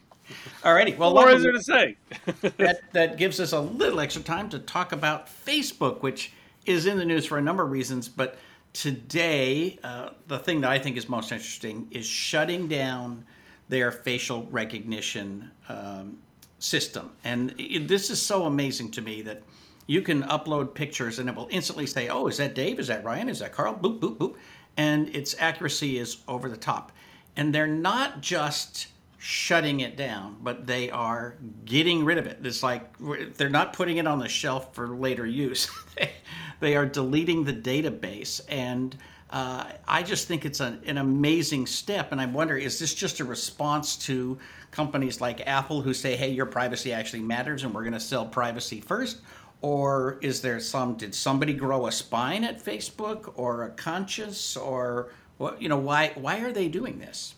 All 0.64 0.74
righty. 0.74 0.96
Well, 0.96 1.14
what 1.14 1.34
is 1.34 1.44
there 1.44 1.52
to 1.52 1.64
say? 1.64 1.98
that, 2.58 2.82
that 2.94 3.18
gives 3.18 3.40
us 3.40 3.54
a 3.54 3.60
little 3.60 4.00
extra 4.00 4.22
time 4.22 4.50
to 4.50 4.60
talk 4.60 4.92
about 4.92 5.28
Facebook, 5.28 6.02
which 6.02 6.34
is 6.66 6.86
in 6.86 6.98
the 6.98 7.06
news 7.06 7.26
for 7.26 7.38
a 7.38 7.42
number 7.42 7.64
of 7.64 7.72
reasons. 7.72 8.08
But 8.10 8.38
today, 8.74 9.80
uh, 9.84 10.10
the 10.28 10.40
thing 10.40 10.62
that 10.62 10.72
I 10.72 10.80
think 10.80 10.98
is 10.98 11.10
most 11.10 11.32
interesting 11.32 11.88
is 11.92 12.06
shutting 12.06 12.68
down 12.68 13.26
their 13.70 13.92
facial 13.92 14.48
recognition 14.52 15.52
um, 15.70 16.18
system. 16.60 17.12
And 17.24 17.56
it, 17.58 17.88
this 17.88 18.10
is 18.10 18.22
so 18.22 18.46
amazing 18.46 18.92
to 18.92 19.02
me 19.02 19.22
that 19.24 19.44
you 19.88 20.02
can 20.02 20.24
upload 20.24 20.74
pictures 20.74 21.20
and 21.20 21.30
it 21.30 21.36
will 21.36 21.48
instantly 21.50 21.88
say, 21.88 22.10
oh, 22.10 22.28
is 22.28 22.38
that 22.38 22.54
Dave? 22.54 22.80
Is 22.80 22.88
that 22.88 23.04
Ryan? 23.04 23.30
Is 23.30 23.40
that 23.40 23.54
Karl? 23.54 23.74
Boop, 23.74 24.00
boop, 24.00 24.18
boop. 24.18 24.36
And 24.78 25.14
its 25.16 25.36
accuracy 25.40 25.98
is 25.98 26.18
over 26.28 26.50
the 26.50 26.58
top. 26.58 26.92
And 27.36 27.54
they're 27.54 27.68
not 27.68 28.22
just 28.22 28.88
shutting 29.20 29.82
it 29.82 29.98
down, 29.98 30.38
but 30.42 30.66
they 30.66 30.90
are 30.90 31.38
getting 31.66 32.06
rid 32.06 32.18
of 32.18 32.26
it. 32.26 32.40
It's 32.44 32.64
like 32.64 32.96
they're 33.36 33.50
not 33.50 33.74
putting 33.74 33.98
it 33.98 34.08
on 34.08 34.20
the 34.20 34.30
shelf 34.30 34.74
for 34.74 34.88
later 34.96 35.26
use. 35.26 35.70
they 36.62 36.76
are 36.76 36.86
deleting 36.86 37.44
the 37.44 37.54
database, 37.54 38.42
and 38.50 38.98
Uh, 39.32 39.74
I 39.88 40.02
just 40.02 40.28
think 40.28 40.44
it's 40.44 40.60
an, 40.60 40.82
an 40.88 40.98
amazing 40.98 41.68
step, 41.68 42.12
and 42.12 42.20
I 42.20 42.26
wonder 42.26 42.58
is 42.58 42.80
this 42.80 42.96
just 42.96 43.20
a 43.20 43.26
response 43.26 43.96
to 44.08 44.40
companies 44.72 45.22
like 45.22 45.46
Apple 45.48 45.82
who 45.84 45.94
say, 45.94 46.16
"Hey, 46.16 46.30
your 46.32 46.48
privacy 46.48 46.92
actually 46.94 47.22
matters, 47.22 47.64
and 47.64 47.72
we're 47.74 47.84
going 47.84 47.94
to 47.94 48.00
sell 48.00 48.26
privacy 48.26 48.82
first? 48.82 49.22
Or 49.62 50.18
is 50.22 50.42
there 50.42 50.60
some? 50.60 50.96
Did 50.98 51.14
somebody 51.14 51.54
grow 51.54 51.86
a 51.88 51.92
spine 51.92 52.44
at 52.44 52.64
Facebook, 52.64 53.32
or 53.36 53.64
a 53.66 53.70
conscience, 53.72 54.58
or? 54.58 55.12
You 55.60 55.70
know, 55.70 55.78
why 55.78 56.12
why 56.16 56.40
are 56.42 56.52
they 56.52 56.68
doing 56.68 56.98
this? 57.00 57.36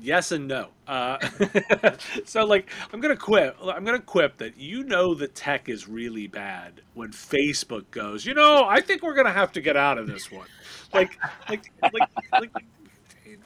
Yes 0.00 0.32
and 0.32 0.48
no. 0.48 0.68
Uh, 0.86 1.18
so 2.24 2.44
like 2.44 2.70
I'm 2.92 3.00
gonna 3.00 3.16
quip. 3.16 3.56
I'm 3.62 3.84
gonna 3.84 4.00
quip 4.00 4.38
that 4.38 4.56
you 4.56 4.84
know 4.84 5.14
the 5.14 5.28
tech 5.28 5.68
is 5.68 5.88
really 5.88 6.26
bad 6.26 6.82
when 6.94 7.10
Facebook 7.10 7.90
goes. 7.90 8.26
You 8.26 8.34
know, 8.34 8.64
I 8.66 8.80
think 8.80 9.02
we're 9.02 9.14
gonna 9.14 9.32
have 9.32 9.52
to 9.52 9.60
get 9.60 9.76
out 9.76 9.98
of 9.98 10.06
this 10.06 10.30
one. 10.30 10.46
Like 10.92 11.18
like 11.48 11.72
like 11.82 12.10
like. 12.32 12.50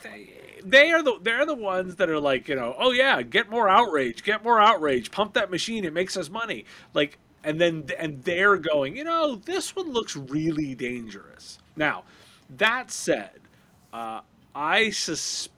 They, 0.02 0.30
they 0.64 0.92
are 0.92 1.02
the 1.02 1.18
they're 1.22 1.46
the 1.46 1.54
ones 1.54 1.96
that 1.96 2.08
are 2.08 2.20
like 2.20 2.48
you 2.48 2.54
know 2.54 2.74
oh 2.78 2.92
yeah 2.92 3.20
get 3.22 3.50
more 3.50 3.68
outrage 3.68 4.22
get 4.22 4.44
more 4.44 4.60
outrage 4.60 5.10
pump 5.10 5.34
that 5.34 5.50
machine 5.50 5.84
it 5.84 5.92
makes 5.92 6.16
us 6.16 6.30
money 6.30 6.64
like 6.94 7.18
and 7.42 7.60
then 7.60 7.88
and 7.98 8.22
they're 8.22 8.56
going 8.56 8.96
you 8.96 9.02
know 9.02 9.34
this 9.34 9.74
one 9.74 9.90
looks 9.92 10.14
really 10.16 10.74
dangerous 10.74 11.58
now 11.76 12.04
that 12.56 12.90
said 12.90 13.40
uh, 13.92 14.20
I 14.54 14.90
suspect 14.90 15.54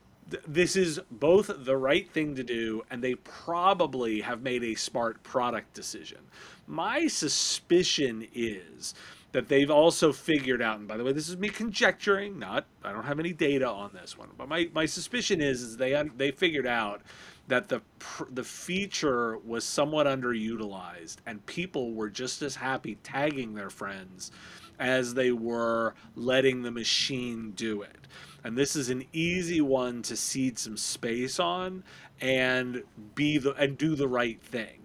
this 0.46 0.76
is 0.76 1.00
both 1.10 1.50
the 1.64 1.76
right 1.76 2.10
thing 2.10 2.34
to 2.36 2.42
do 2.42 2.82
and 2.90 3.02
they 3.02 3.14
probably 3.16 4.20
have 4.20 4.42
made 4.42 4.62
a 4.62 4.74
smart 4.74 5.22
product 5.22 5.74
decision. 5.74 6.18
My 6.66 7.06
suspicion 7.08 8.26
is 8.34 8.94
that 9.32 9.48
they've 9.48 9.70
also 9.70 10.12
figured 10.12 10.60
out, 10.60 10.78
and 10.78 10.88
by 10.88 10.96
the 10.96 11.04
way, 11.04 11.12
this 11.12 11.28
is 11.28 11.36
me 11.36 11.48
conjecturing, 11.48 12.38
not 12.38 12.66
I 12.84 12.92
don't 12.92 13.04
have 13.04 13.20
any 13.20 13.32
data 13.32 13.68
on 13.68 13.90
this 13.92 14.18
one, 14.18 14.28
but 14.36 14.48
my, 14.48 14.68
my 14.72 14.86
suspicion 14.86 15.40
is 15.40 15.62
is 15.62 15.76
they 15.76 16.02
they 16.16 16.30
figured 16.30 16.66
out 16.66 17.02
that 17.48 17.68
the 17.68 17.82
the 18.30 18.44
feature 18.44 19.38
was 19.38 19.64
somewhat 19.64 20.06
underutilized 20.06 21.16
and 21.26 21.44
people 21.46 21.92
were 21.94 22.08
just 22.08 22.42
as 22.42 22.56
happy 22.56 22.96
tagging 23.02 23.54
their 23.54 23.70
friends 23.70 24.30
as 24.78 25.14
they 25.14 25.30
were 25.30 25.94
letting 26.16 26.62
the 26.62 26.70
machine 26.70 27.52
do 27.52 27.82
it 27.82 28.06
and 28.44 28.56
this 28.56 28.76
is 28.76 28.90
an 28.90 29.04
easy 29.12 29.60
one 29.60 30.02
to 30.02 30.16
cede 30.16 30.58
some 30.58 30.76
space 30.76 31.38
on 31.38 31.84
and 32.20 32.82
be 33.14 33.38
the 33.38 33.54
and 33.54 33.78
do 33.78 33.94
the 33.94 34.08
right 34.08 34.40
thing. 34.42 34.80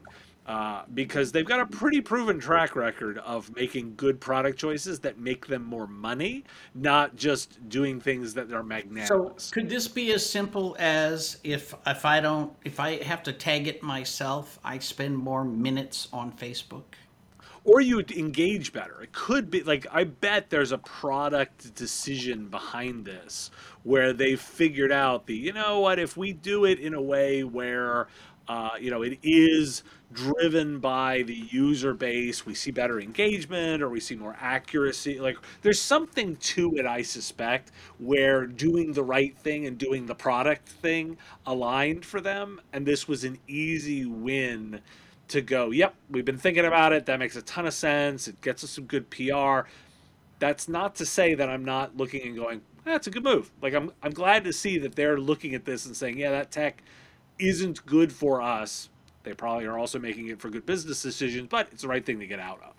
Uh, 0.46 0.84
because 0.94 1.32
they've 1.32 1.48
got 1.48 1.60
a 1.60 1.66
pretty 1.66 2.00
proven 2.00 2.40
track 2.40 2.76
record 2.76 3.18
of 3.20 3.54
making 3.56 3.96
good 3.96 4.22
product 4.22 4.60
choices 4.60 5.00
that 5.00 5.18
make 5.18 5.48
them 5.48 5.64
more 5.64 5.88
money, 5.88 6.44
not 6.76 7.16
just 7.16 7.68
doing 7.68 8.00
things 8.00 8.32
that 8.36 8.52
are 8.54 8.62
magnanimous. 8.62 9.08
So 9.08 9.52
could 9.52 9.68
this 9.68 9.88
be 9.88 10.14
as 10.14 10.24
simple 10.24 10.76
as 10.78 11.40
if 11.44 11.74
if 11.88 12.06
I 12.06 12.20
don't 12.20 12.54
if 12.64 12.80
I 12.80 13.04
have 13.04 13.24
to 13.24 13.34
tag 13.34 13.68
it 13.68 13.82
myself, 13.82 14.60
I 14.64 14.78
spend 14.78 15.18
more 15.18 15.44
minutes 15.44 16.10
on 16.14 16.32
Facebook? 16.32 16.84
Or 17.66 17.82
you 17.82 18.00
engage 18.00 18.72
better. 18.72 19.02
It 19.02 19.12
could 19.12 19.50
be 19.50 19.64
like 19.64 19.88
I 19.92 20.06
bet 20.06 20.50
there's 20.50 20.72
a 20.72 20.78
product 20.78 21.74
decision 21.76 22.48
behind 22.48 23.06
this 23.06 23.52
where 23.84 24.14
they've 24.14 24.40
figured 24.40 24.92
out 24.92 25.26
the 25.26 25.36
you 25.36 25.52
know 25.52 25.80
what 25.82 26.00
if 26.00 26.16
we 26.16 26.32
do 26.32 26.66
it 26.66 26.80
in 26.80 26.94
a 26.94 27.02
way 27.02 27.44
where 27.44 28.08
uh, 28.48 28.70
you 28.80 28.92
know 28.92 29.02
it 29.02 29.18
is 29.24 29.84
driven 30.14 30.80
by 30.80 31.24
the 31.24 31.34
user 31.34 31.94
base 31.94 32.46
we 32.46 32.54
see 32.54 32.70
better 32.70 33.00
engagement 33.00 33.82
or 33.82 33.90
we 33.90 34.00
see 34.00 34.16
more 34.16 34.38
accuracy 34.40 35.20
like 35.20 35.36
there's 35.64 35.82
something 35.82 36.36
to 36.38 36.76
it 36.78 36.86
i 36.86 37.02
suspect 37.02 37.72
where 37.98 38.46
doing 38.46 38.94
the 38.94 39.04
right 39.04 39.36
thing 39.40 39.66
and 39.66 39.80
doing 39.80 40.06
the 40.06 40.14
product 40.14 40.70
thing 40.70 41.18
aligned 41.48 42.06
for 42.06 42.22
them 42.22 42.62
and 42.72 42.86
this 42.86 43.08
was 43.08 43.24
an 43.24 43.38
easy 43.48 44.06
win 44.06 44.80
to 45.30 45.42
go, 45.42 45.72
yep, 45.72 45.96
we've 46.10 46.26
been 46.26 46.38
thinking 46.38 46.66
about 46.66 46.94
it. 46.94 47.06
That 47.06 47.20
makes 47.20 47.36
a 47.36 47.42
ton 47.42 47.66
of 47.66 47.74
sense. 47.74 48.28
It 48.28 48.42
gets 48.42 48.64
us 48.64 48.72
some 48.72 48.86
good 48.86 49.10
PR. 49.10 49.62
That's 50.40 50.68
not 50.68 50.96
to 50.96 51.06
say 51.06 51.36
that 51.36 51.50
I'm 51.50 51.66
not 51.66 51.98
looking 51.98 52.28
and 52.28 52.36
going, 52.36 52.62
ah, 52.80 52.92
that's 52.92 53.08
a 53.08 53.12
good 53.12 53.24
move. 53.24 53.52
Like 53.62 53.74
I'm 53.74 53.92
I'm 54.04 54.12
glad 54.12 54.44
to 54.46 54.54
see 54.54 54.78
that 54.80 54.96
they're 54.96 55.20
looking 55.20 55.56
at 55.56 55.66
this 55.66 55.86
and 55.86 55.96
saying, 55.96 56.20
yeah, 56.20 56.32
that 56.32 56.52
tech 56.52 56.84
isn't 57.40 57.86
good 57.86 58.12
for 58.12 58.42
us. 58.42 58.90
They 59.24 59.34
probably 59.34 59.66
are 59.66 59.78
also 59.78 59.98
making 59.98 60.28
it 60.28 60.40
for 60.40 60.50
good 60.50 60.66
business 60.66 61.02
decisions, 61.02 61.48
but 61.50 61.68
it's 61.72 61.82
the 61.82 61.88
right 61.88 62.06
thing 62.06 62.20
to 62.20 62.28
get 62.28 62.40
out 62.40 62.62
of. 62.64 62.74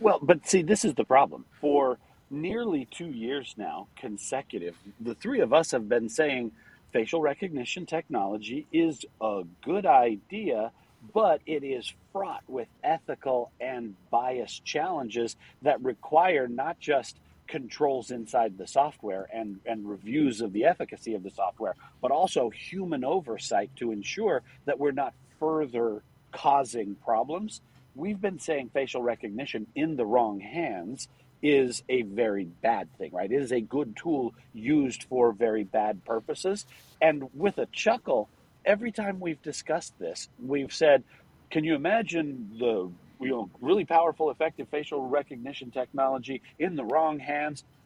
Well, 0.00 0.18
but 0.20 0.46
see, 0.48 0.62
this 0.62 0.84
is 0.84 0.94
the 0.94 1.04
problem. 1.04 1.44
For 1.60 1.98
nearly 2.28 2.88
two 2.90 3.06
years 3.06 3.54
now, 3.56 3.86
consecutive, 3.96 4.74
the 5.00 5.14
three 5.14 5.40
of 5.40 5.52
us 5.52 5.70
have 5.70 5.88
been 5.88 6.08
saying 6.08 6.50
facial 6.92 7.20
recognition 7.20 7.86
technology 7.86 8.66
is 8.72 9.04
a 9.20 9.44
good 9.64 9.86
idea 9.86 10.72
but 11.14 11.40
it 11.46 11.64
is 11.64 11.92
fraught 12.12 12.42
with 12.48 12.68
ethical 12.82 13.50
and 13.60 13.94
bias 14.10 14.60
challenges 14.64 15.36
that 15.62 15.82
require 15.82 16.46
not 16.46 16.78
just 16.78 17.16
controls 17.48 18.10
inside 18.10 18.56
the 18.56 18.66
software 18.66 19.28
and, 19.32 19.60
and 19.66 19.88
reviews 19.88 20.40
of 20.40 20.52
the 20.52 20.64
efficacy 20.64 21.14
of 21.14 21.22
the 21.22 21.30
software, 21.30 21.74
but 22.00 22.10
also 22.10 22.48
human 22.50 23.04
oversight 23.04 23.70
to 23.76 23.92
ensure 23.92 24.42
that 24.64 24.78
we're 24.78 24.92
not 24.92 25.12
further 25.38 26.02
causing 26.30 26.94
problems. 26.94 27.60
We've 27.94 28.20
been 28.20 28.38
saying 28.38 28.70
facial 28.72 29.02
recognition 29.02 29.66
in 29.74 29.96
the 29.96 30.06
wrong 30.06 30.40
hands 30.40 31.08
is 31.42 31.82
a 31.88 32.02
very 32.02 32.44
bad 32.44 32.88
thing, 32.96 33.12
right? 33.12 33.30
It 33.30 33.42
is 33.42 33.52
a 33.52 33.60
good 33.60 33.96
tool 33.96 34.32
used 34.54 35.02
for 35.04 35.32
very 35.32 35.64
bad 35.64 36.04
purposes. 36.04 36.64
And 37.00 37.28
with 37.34 37.58
a 37.58 37.66
chuckle, 37.66 38.28
every 38.64 38.92
time 38.92 39.20
we've 39.20 39.40
discussed 39.42 39.98
this, 39.98 40.28
we've 40.44 40.72
said, 40.72 41.04
can 41.50 41.64
you 41.64 41.74
imagine 41.74 42.50
the 42.58 42.90
you 43.20 43.30
know 43.30 43.50
really 43.60 43.84
powerful, 43.84 44.30
effective 44.30 44.68
facial 44.68 45.06
recognition 45.06 45.70
technology 45.70 46.42
in 46.58 46.76
the 46.76 46.84
wrong 46.84 47.18
hands? 47.18 47.64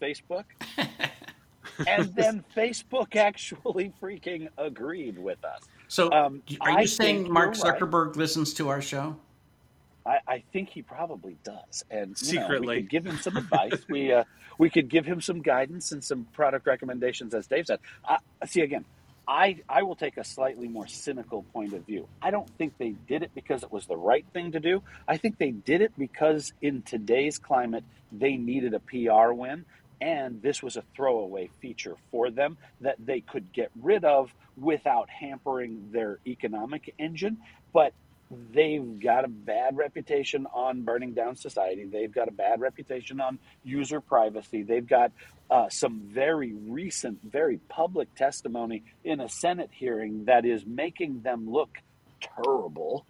Facebook. 0.00 0.44
and 1.86 2.14
then 2.14 2.44
Facebook 2.56 3.16
actually 3.16 3.92
freaking 4.00 4.48
agreed 4.56 5.18
with 5.18 5.44
us. 5.44 5.62
So, 5.88 6.10
um, 6.12 6.42
are 6.60 6.70
you 6.70 6.76
I 6.78 6.84
saying 6.84 7.32
Mark 7.32 7.54
Zuckerberg 7.54 8.08
right. 8.08 8.16
listens 8.16 8.54
to 8.54 8.68
our 8.68 8.82
show? 8.82 9.16
I, 10.04 10.18
I, 10.28 10.42
think 10.52 10.68
he 10.68 10.82
probably 10.82 11.36
does, 11.42 11.84
and 11.90 12.16
secretly 12.16 12.66
know, 12.66 12.72
we 12.72 12.76
could 12.76 12.90
give 12.90 13.06
him 13.06 13.18
some 13.18 13.36
advice. 13.36 13.84
we 13.88 14.12
uh, 14.12 14.24
we 14.58 14.70
could 14.70 14.88
give 14.88 15.04
him 15.04 15.20
some 15.20 15.42
guidance 15.42 15.90
and 15.92 16.02
some 16.02 16.24
product 16.32 16.66
recommendations, 16.66 17.34
as 17.34 17.46
Dave 17.46 17.66
said. 17.66 17.80
Uh, 18.08 18.18
see 18.46 18.60
again, 18.60 18.84
I, 19.28 19.62
I 19.68 19.82
will 19.82 19.96
take 19.96 20.16
a 20.18 20.24
slightly 20.24 20.68
more 20.68 20.86
cynical 20.86 21.42
point 21.52 21.72
of 21.72 21.84
view. 21.84 22.08
I 22.22 22.30
don't 22.30 22.48
think 22.58 22.78
they 22.78 22.90
did 22.90 23.22
it 23.22 23.32
because 23.34 23.62
it 23.62 23.72
was 23.72 23.86
the 23.86 23.96
right 23.96 24.24
thing 24.32 24.52
to 24.52 24.60
do. 24.60 24.82
I 25.08 25.16
think 25.16 25.38
they 25.38 25.50
did 25.50 25.80
it 25.80 25.92
because 25.98 26.52
in 26.62 26.82
today's 26.82 27.38
climate, 27.38 27.84
they 28.12 28.36
needed 28.36 28.74
a 28.74 28.80
PR 28.80 29.32
win. 29.32 29.64
And 30.00 30.42
this 30.42 30.62
was 30.62 30.76
a 30.76 30.84
throwaway 30.94 31.50
feature 31.60 31.96
for 32.10 32.30
them 32.30 32.58
that 32.82 32.96
they 33.04 33.20
could 33.20 33.52
get 33.52 33.70
rid 33.82 34.04
of 34.04 34.32
without 34.56 35.08
hampering 35.08 35.88
their 35.90 36.18
economic 36.26 36.94
engine. 36.98 37.38
But 37.72 37.94
they've 38.30 38.98
got 39.00 39.24
a 39.24 39.28
bad 39.28 39.76
reputation 39.76 40.46
on 40.52 40.82
burning 40.82 41.12
down 41.12 41.36
society. 41.36 41.84
They've 41.84 42.12
got 42.12 42.28
a 42.28 42.32
bad 42.32 42.60
reputation 42.60 43.20
on 43.20 43.38
user 43.64 44.00
privacy. 44.00 44.62
They've 44.62 44.86
got 44.86 45.12
uh, 45.50 45.68
some 45.68 46.00
very 46.06 46.52
recent, 46.52 47.20
very 47.22 47.58
public 47.68 48.14
testimony 48.14 48.82
in 49.04 49.20
a 49.20 49.28
Senate 49.28 49.70
hearing 49.72 50.24
that 50.24 50.44
is 50.44 50.64
making 50.66 51.22
them 51.22 51.48
look 51.50 51.78
terrible. 52.20 53.06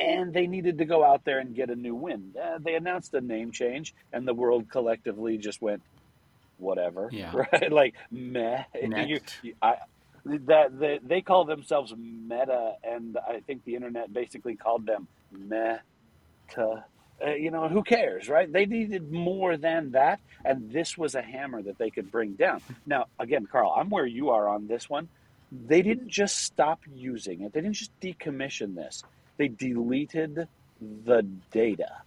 And 0.00 0.32
they 0.32 0.46
needed 0.46 0.78
to 0.78 0.84
go 0.84 1.04
out 1.04 1.24
there 1.24 1.40
and 1.40 1.54
get 1.54 1.70
a 1.70 1.76
new 1.76 1.94
win. 1.94 2.34
Uh, 2.40 2.58
they 2.60 2.74
announced 2.74 3.14
a 3.14 3.20
name 3.20 3.50
change, 3.50 3.94
and 4.12 4.26
the 4.26 4.34
world 4.34 4.68
collectively 4.70 5.38
just 5.38 5.60
went, 5.60 5.82
whatever. 6.58 7.08
Yeah. 7.10 7.32
Right? 7.52 7.72
Like, 7.72 7.94
meh. 8.10 8.64
You, 9.06 9.20
you, 9.42 9.54
I, 9.60 9.76
that 10.46 10.78
they, 10.78 11.00
they 11.02 11.20
call 11.22 11.44
themselves 11.44 11.94
Meta, 11.96 12.74
and 12.84 13.16
I 13.18 13.40
think 13.40 13.64
the 13.64 13.74
internet 13.74 14.12
basically 14.12 14.56
called 14.56 14.86
them 14.86 15.08
Meta. 15.32 15.82
Uh, 17.24 17.34
you 17.34 17.50
know, 17.50 17.68
who 17.68 17.82
cares, 17.82 18.28
right? 18.28 18.50
They 18.52 18.64
needed 18.66 19.10
more 19.10 19.56
than 19.56 19.92
that, 19.92 20.20
and 20.44 20.70
this 20.70 20.96
was 20.96 21.14
a 21.16 21.22
hammer 21.22 21.60
that 21.62 21.78
they 21.78 21.90
could 21.90 22.12
bring 22.12 22.34
down. 22.34 22.60
Now, 22.86 23.06
again, 23.18 23.46
Karl, 23.50 23.74
I'm 23.76 23.90
where 23.90 24.06
you 24.06 24.30
are 24.30 24.48
on 24.48 24.68
this 24.68 24.88
one. 24.88 25.08
They 25.50 25.82
didn't 25.82 26.08
just 26.08 26.36
stop 26.38 26.80
using 26.94 27.42
it; 27.42 27.52
they 27.52 27.60
didn't 27.60 27.74
just 27.76 27.98
decommission 28.00 28.74
this. 28.76 29.02
They 29.36 29.48
deleted 29.48 30.46
the 30.80 31.26
data, 31.50 32.02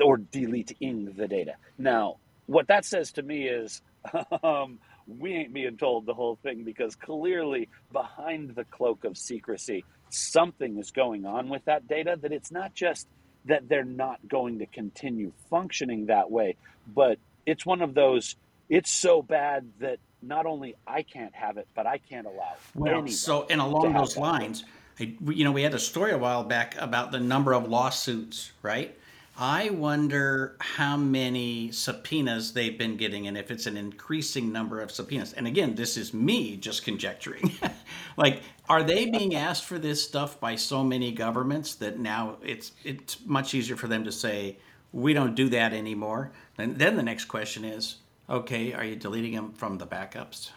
or 0.00 0.18
deleting 0.18 1.14
the 1.16 1.26
data. 1.26 1.54
Now, 1.78 2.16
what 2.46 2.68
that 2.68 2.84
says 2.84 3.12
to 3.12 3.22
me 3.22 3.48
is. 3.48 3.80
Um, 4.42 4.78
we 5.06 5.34
ain't 5.34 5.52
being 5.52 5.76
told 5.76 6.06
the 6.06 6.14
whole 6.14 6.38
thing 6.42 6.64
because 6.64 6.94
clearly 6.94 7.68
behind 7.92 8.54
the 8.54 8.64
cloak 8.64 9.04
of 9.04 9.16
secrecy, 9.16 9.84
something 10.10 10.78
is 10.78 10.90
going 10.90 11.26
on 11.26 11.48
with 11.48 11.64
that 11.66 11.86
data 11.86 12.18
that 12.22 12.32
it's 12.32 12.50
not 12.50 12.74
just 12.74 13.06
that 13.46 13.68
they're 13.68 13.84
not 13.84 14.18
going 14.28 14.58
to 14.58 14.66
continue 14.66 15.32
functioning 15.50 16.06
that 16.06 16.30
way, 16.30 16.56
but 16.94 17.18
it's 17.46 17.66
one 17.66 17.82
of 17.82 17.94
those 17.94 18.36
it's 18.70 18.90
so 18.90 19.22
bad 19.22 19.68
that 19.80 19.98
not 20.22 20.46
only 20.46 20.74
I 20.86 21.02
can't 21.02 21.34
have 21.34 21.58
it, 21.58 21.68
but 21.74 21.86
I 21.86 21.98
can't 21.98 22.26
allow 22.26 22.54
well, 22.74 23.06
So, 23.08 23.46
and 23.50 23.60
along 23.60 23.92
those 23.92 24.16
lines, 24.16 24.64
I, 24.98 25.14
you 25.26 25.44
know, 25.44 25.52
we 25.52 25.62
had 25.62 25.74
a 25.74 25.78
story 25.78 26.12
a 26.12 26.18
while 26.18 26.44
back 26.44 26.76
about 26.78 27.12
the 27.12 27.20
number 27.20 27.52
of 27.52 27.68
lawsuits, 27.68 28.52
right? 28.62 28.96
I 29.36 29.70
wonder 29.70 30.56
how 30.60 30.96
many 30.96 31.72
subpoenas 31.72 32.52
they've 32.52 32.78
been 32.78 32.96
getting 32.96 33.26
and 33.26 33.36
if 33.36 33.50
it's 33.50 33.66
an 33.66 33.76
increasing 33.76 34.52
number 34.52 34.80
of 34.80 34.92
subpoenas. 34.92 35.32
And 35.32 35.48
again, 35.48 35.74
this 35.74 35.96
is 35.96 36.14
me 36.14 36.56
just 36.56 36.84
conjecturing. 36.84 37.52
like, 38.16 38.42
are 38.68 38.84
they 38.84 39.06
being 39.06 39.34
asked 39.34 39.64
for 39.64 39.78
this 39.78 40.04
stuff 40.04 40.38
by 40.38 40.54
so 40.54 40.84
many 40.84 41.10
governments 41.10 41.74
that 41.76 41.98
now 41.98 42.36
it's 42.44 42.72
it's 42.84 43.18
much 43.26 43.54
easier 43.54 43.76
for 43.76 43.88
them 43.88 44.04
to 44.04 44.12
say, 44.12 44.56
we 44.92 45.12
don't 45.12 45.34
do 45.34 45.48
that 45.48 45.72
anymore? 45.72 46.30
And 46.56 46.78
then 46.78 46.94
the 46.96 47.02
next 47.02 47.24
question 47.24 47.64
is, 47.64 47.96
okay, 48.30 48.72
are 48.72 48.84
you 48.84 48.94
deleting 48.94 49.34
them 49.34 49.52
from 49.52 49.78
the 49.78 49.86
backups? 49.86 50.50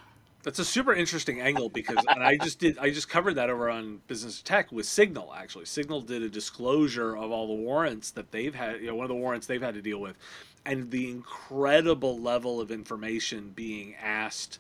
That's 0.47 0.59
a 0.59 0.63
super 0.63 0.93
interesting 0.93 1.41
angle 1.41 1.67
because 1.67 1.97
and 2.07 2.23
I 2.23 2.37
just 2.37 2.57
did 2.57 2.77
I 2.77 2.89
just 2.89 3.09
covered 3.09 3.33
that 3.33 3.49
over 3.49 3.69
on 3.69 3.99
Business 4.07 4.41
Tech 4.41 4.71
with 4.71 4.85
Signal 4.85 5.33
actually. 5.35 5.65
Signal 5.65 5.99
did 5.99 6.23
a 6.23 6.29
disclosure 6.29 7.17
of 7.17 7.31
all 7.31 7.47
the 7.47 7.61
warrants 7.61 8.11
that 8.11 8.31
they've 8.31 8.55
had, 8.55 8.79
you 8.79 8.87
know, 8.87 8.95
one 8.95 9.03
of 9.03 9.09
the 9.09 9.15
warrants 9.15 9.45
they've 9.45 9.61
had 9.61 9.73
to 9.73 9.81
deal 9.81 9.99
with 9.99 10.15
and 10.65 10.89
the 10.89 11.11
incredible 11.11 12.17
level 12.17 12.61
of 12.61 12.71
information 12.71 13.51
being 13.57 13.95
asked 14.01 14.59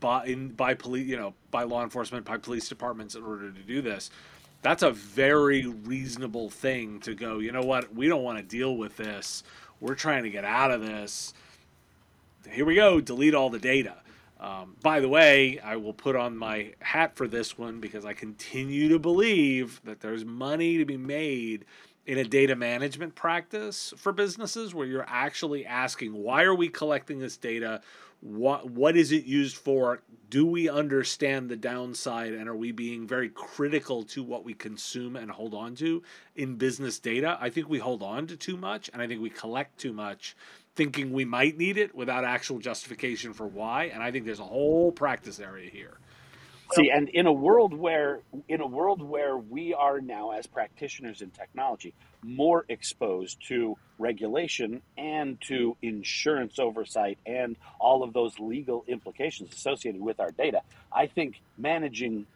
by 0.00 0.24
in, 0.24 0.52
by 0.52 0.72
police, 0.72 1.06
you 1.06 1.18
know, 1.18 1.34
by 1.50 1.64
law 1.64 1.82
enforcement, 1.82 2.24
by 2.24 2.38
police 2.38 2.66
departments 2.66 3.14
in 3.14 3.22
order 3.22 3.52
to 3.52 3.60
do 3.60 3.82
this. 3.82 4.08
That's 4.62 4.82
a 4.82 4.90
very 4.90 5.66
reasonable 5.66 6.48
thing 6.48 6.98
to 7.00 7.14
go, 7.14 7.40
you 7.40 7.52
know 7.52 7.60
what? 7.60 7.94
We 7.94 8.08
don't 8.08 8.22
want 8.22 8.38
to 8.38 8.42
deal 8.42 8.74
with 8.74 8.96
this. 8.96 9.42
We're 9.80 9.96
trying 9.96 10.22
to 10.22 10.30
get 10.30 10.46
out 10.46 10.70
of 10.70 10.80
this. 10.80 11.34
Here 12.48 12.64
we 12.64 12.76
go, 12.76 13.02
delete 13.02 13.34
all 13.34 13.50
the 13.50 13.58
data 13.58 13.96
um, 14.38 14.76
by 14.82 15.00
the 15.00 15.08
way, 15.08 15.58
I 15.60 15.76
will 15.76 15.94
put 15.94 16.14
on 16.14 16.36
my 16.36 16.74
hat 16.80 17.16
for 17.16 17.26
this 17.26 17.56
one 17.56 17.80
because 17.80 18.04
I 18.04 18.12
continue 18.12 18.88
to 18.90 18.98
believe 18.98 19.80
that 19.84 20.00
there's 20.00 20.24
money 20.24 20.76
to 20.78 20.84
be 20.84 20.98
made 20.98 21.64
in 22.04 22.18
a 22.18 22.24
data 22.24 22.54
management 22.54 23.14
practice 23.14 23.92
for 23.96 24.12
businesses 24.12 24.74
where 24.74 24.86
you're 24.86 25.06
actually 25.08 25.64
asking, 25.66 26.12
why 26.12 26.44
are 26.44 26.54
we 26.54 26.68
collecting 26.68 27.18
this 27.18 27.36
data? 27.36 27.80
What 28.20 28.70
what 28.70 28.96
is 28.96 29.12
it 29.12 29.24
used 29.24 29.56
for? 29.56 30.02
Do 30.30 30.46
we 30.46 30.68
understand 30.68 31.48
the 31.48 31.56
downside 31.56 32.32
and 32.32 32.48
are 32.48 32.56
we 32.56 32.72
being 32.72 33.06
very 33.06 33.28
critical 33.28 34.02
to 34.04 34.22
what 34.22 34.44
we 34.44 34.54
consume 34.54 35.16
and 35.16 35.30
hold 35.30 35.54
on 35.54 35.74
to 35.76 36.02
in 36.34 36.56
business 36.56 36.98
data? 36.98 37.36
I 37.40 37.50
think 37.50 37.68
we 37.68 37.78
hold 37.78 38.02
on 38.02 38.26
to 38.28 38.36
too 38.36 38.56
much 38.56 38.90
and 38.92 39.02
I 39.02 39.06
think 39.06 39.20
we 39.20 39.30
collect 39.30 39.78
too 39.78 39.92
much 39.92 40.36
thinking 40.76 41.12
we 41.12 41.24
might 41.24 41.56
need 41.56 41.78
it 41.78 41.94
without 41.94 42.24
actual 42.24 42.58
justification 42.58 43.32
for 43.32 43.46
why. 43.46 43.84
And 43.84 44.02
I 44.02 44.12
think 44.12 44.26
there's 44.26 44.40
a 44.40 44.44
whole 44.44 44.92
practice 44.92 45.40
area 45.40 45.70
here. 45.70 45.98
See, 46.74 46.90
and 46.90 47.08
in 47.08 47.26
a 47.26 47.32
world 47.32 47.72
where 47.72 48.20
in 48.48 48.60
a 48.60 48.66
world 48.66 49.00
where 49.00 49.36
we 49.38 49.72
are 49.72 50.00
now 50.00 50.32
as 50.32 50.46
practitioners 50.46 51.22
in 51.22 51.30
technology 51.30 51.94
more 52.24 52.64
exposed 52.68 53.38
to 53.48 53.76
regulation 53.98 54.82
and 54.98 55.40
to 55.42 55.76
insurance 55.80 56.58
oversight 56.58 57.18
and 57.24 57.56
all 57.78 58.02
of 58.02 58.12
those 58.12 58.38
legal 58.40 58.84
implications 58.88 59.54
associated 59.54 60.00
with 60.00 60.18
our 60.18 60.32
data, 60.32 60.62
I 60.92 61.06
think 61.06 61.40
managing 61.56 62.26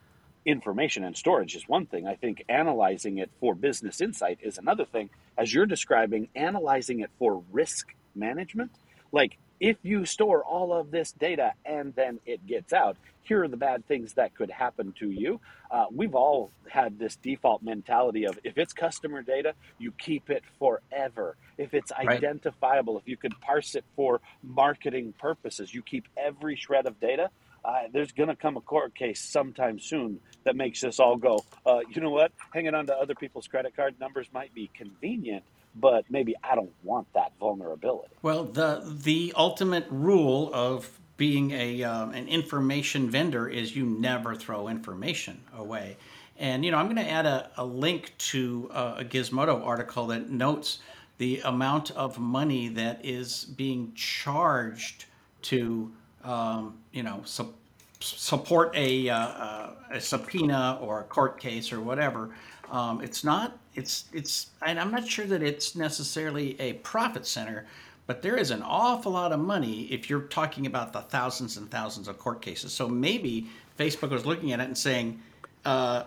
information 0.47 1.05
and 1.05 1.17
storage 1.17 1.57
is 1.57 1.69
one 1.69 1.87
thing. 1.87 2.07
I 2.07 2.15
think 2.15 2.45
analyzing 2.49 3.19
it 3.19 3.31
for 3.41 3.55
business 3.55 4.01
insight 4.01 4.39
is 4.43 4.59
another 4.59 4.85
thing. 4.85 5.11
As 5.37 5.53
you're 5.53 5.67
describing, 5.67 6.29
analyzing 6.37 7.01
it 7.01 7.11
for 7.19 7.43
risk 7.51 7.95
management. 8.15 8.71
Like, 9.13 9.39
if 9.59 9.77
you 9.83 10.07
store 10.07 10.43
all 10.43 10.73
of 10.73 10.91
this 10.91 11.13
data 11.13 11.53
and 11.65 11.95
then 11.95 12.21
it 12.25 12.47
gets 12.47 12.73
out, 12.73 12.97
here 13.23 13.45
are 13.45 13.49
the 13.49 13.57
bad 13.57 13.87
things 13.87 14.15
that 14.15 14.35
could 14.35 14.51
happen 14.51 14.93
to 14.99 15.11
you. 15.11 15.41
Uh, 15.71 15.85
we've 15.93 16.15
all 16.15 16.51
had 16.69 16.99
this 16.99 17.17
default 17.17 17.63
mentality 17.63 18.25
of 18.25 18.39
if 18.43 18.57
it's 18.59 18.73
customer 18.73 19.23
data, 19.23 19.55
you 19.79 19.93
keep 19.93 20.31
it 20.31 20.43
forever. 20.59 21.37
If 21.59 21.75
it's 21.75 21.93
identifiable, 21.93 22.95
right. 22.95 23.03
if 23.03 23.09
you 23.09 23.17
could 23.17 23.39
parse 23.41 23.75
it 23.75 23.85
for 23.95 24.21
marketing 24.43 25.15
purposes, 25.19 25.73
you 25.73 25.83
keep 25.83 26.09
every 26.17 26.57
shred 26.57 26.87
of 26.87 26.99
data. 26.99 27.31
Uh, 27.63 27.83
there's 27.93 28.13
going 28.13 28.31
to 28.31 28.37
come 28.37 28.57
a 28.57 28.61
court 28.61 28.95
case 28.95 29.21
sometime 29.21 29.79
soon 29.79 30.19
that 30.45 30.57
makes 30.57 30.83
us 30.83 30.99
all 30.99 31.17
go, 31.17 31.45
uh, 31.67 31.81
you 31.91 32.01
know 32.01 32.11
what? 32.11 32.33
Hanging 32.55 32.75
on 32.75 32.87
to 32.87 32.97
other 32.97 33.15
people's 33.15 33.47
credit 33.47 33.77
card 33.77 33.95
numbers 34.01 34.27
might 34.33 34.55
be 34.55 34.71
convenient, 34.75 35.45
but 35.77 36.05
maybe 36.11 36.35
I 36.43 36.55
don't 36.55 36.73
want 36.83 37.13
that 37.15 37.33
vulnerability. 37.39 38.15
Well, 38.23 38.45
the 38.45 38.83
the 38.85 39.33
ultimate 39.37 39.87
rule 39.91 40.51
of 40.53 40.99
being 41.17 41.51
a 41.51 41.83
um, 41.85 42.13
an 42.13 42.29
information 42.29 43.11
vendor 43.11 43.49
is 43.49 43.77
you 43.77 43.85
never 43.85 44.35
throw 44.35 44.69
information 44.69 45.41
away. 45.57 45.97
And 46.39 46.65
you 46.65 46.71
know, 46.71 46.79
I'm 46.79 46.87
going 46.87 46.97
to 46.97 47.11
add 47.11 47.27
a, 47.27 47.51
a 47.59 47.65
link 47.65 48.15
to 48.19 48.71
uh, 48.73 48.97
a 48.99 49.05
Gizmodo 49.05 49.65
article 49.65 50.07
that 50.09 50.31
notes 50.31 50.79
the 51.19 51.41
amount 51.45 51.91
of 51.91 52.19
money 52.19 52.69
that 52.69 53.05
is 53.05 53.45
being 53.45 53.93
charged 53.95 55.05
to 55.43 55.93
um, 56.25 56.79
you 56.93 57.03
know 57.03 57.21
su- 57.27 57.53
support 58.01 58.75
a, 58.75 59.11
uh, 59.11 59.17
uh, 59.17 59.71
a 59.91 60.01
subpoena 60.01 60.79
or 60.81 61.01
a 61.01 61.05
court 61.05 61.39
case 61.39 61.73
or 61.73 61.81
whatever. 61.81 62.31
Um, 62.71 63.01
it's 63.01 63.25
not 63.25 63.59
it's 63.75 64.05
it's 64.13 64.51
and 64.65 64.79
I'm 64.79 64.91
not 64.91 65.07
sure 65.07 65.27
that 65.27 65.43
it's 65.43 65.75
necessarily 65.75 66.59
a 66.61 66.75
profit 66.75 67.27
center, 67.27 67.67
but 68.07 68.23
there 68.23 68.37
is 68.37 68.51
an 68.51 68.63
awful 68.63 69.13
lot 69.13 69.33
of 69.33 69.41
money 69.41 69.83
if 69.91 70.09
you're 70.09 70.23
talking 70.23 70.67
about 70.67 70.93
the 70.93 71.01
thousands 71.01 71.57
and 71.57 71.71
thousands 71.71 72.09
of 72.09 72.19
court 72.19 72.41
cases. 72.41 72.73
So 72.73 72.89
maybe 72.89 73.49
Facebook 73.79 74.11
was 74.11 74.25
looking 74.25 74.53
at 74.53 74.61
it 74.61 74.65
and 74.65 74.79
saying, 74.79 75.21
uh, 75.65 76.05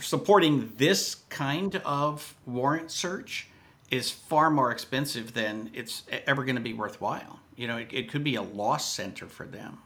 supporting 0.00 0.72
this 0.76 1.16
kind 1.28 1.76
of 1.84 2.34
warrant 2.46 2.90
search 2.90 3.48
is 3.90 4.10
far 4.10 4.50
more 4.50 4.70
expensive 4.70 5.34
than 5.34 5.70
it's 5.74 6.04
ever 6.26 6.44
going 6.44 6.56
to 6.56 6.62
be 6.62 6.72
worthwhile. 6.72 7.40
You 7.56 7.68
know, 7.68 7.76
it, 7.76 7.88
it 7.92 8.10
could 8.10 8.24
be 8.24 8.36
a 8.36 8.42
loss 8.42 8.92
center 8.92 9.26
for 9.26 9.46
them. 9.46 9.78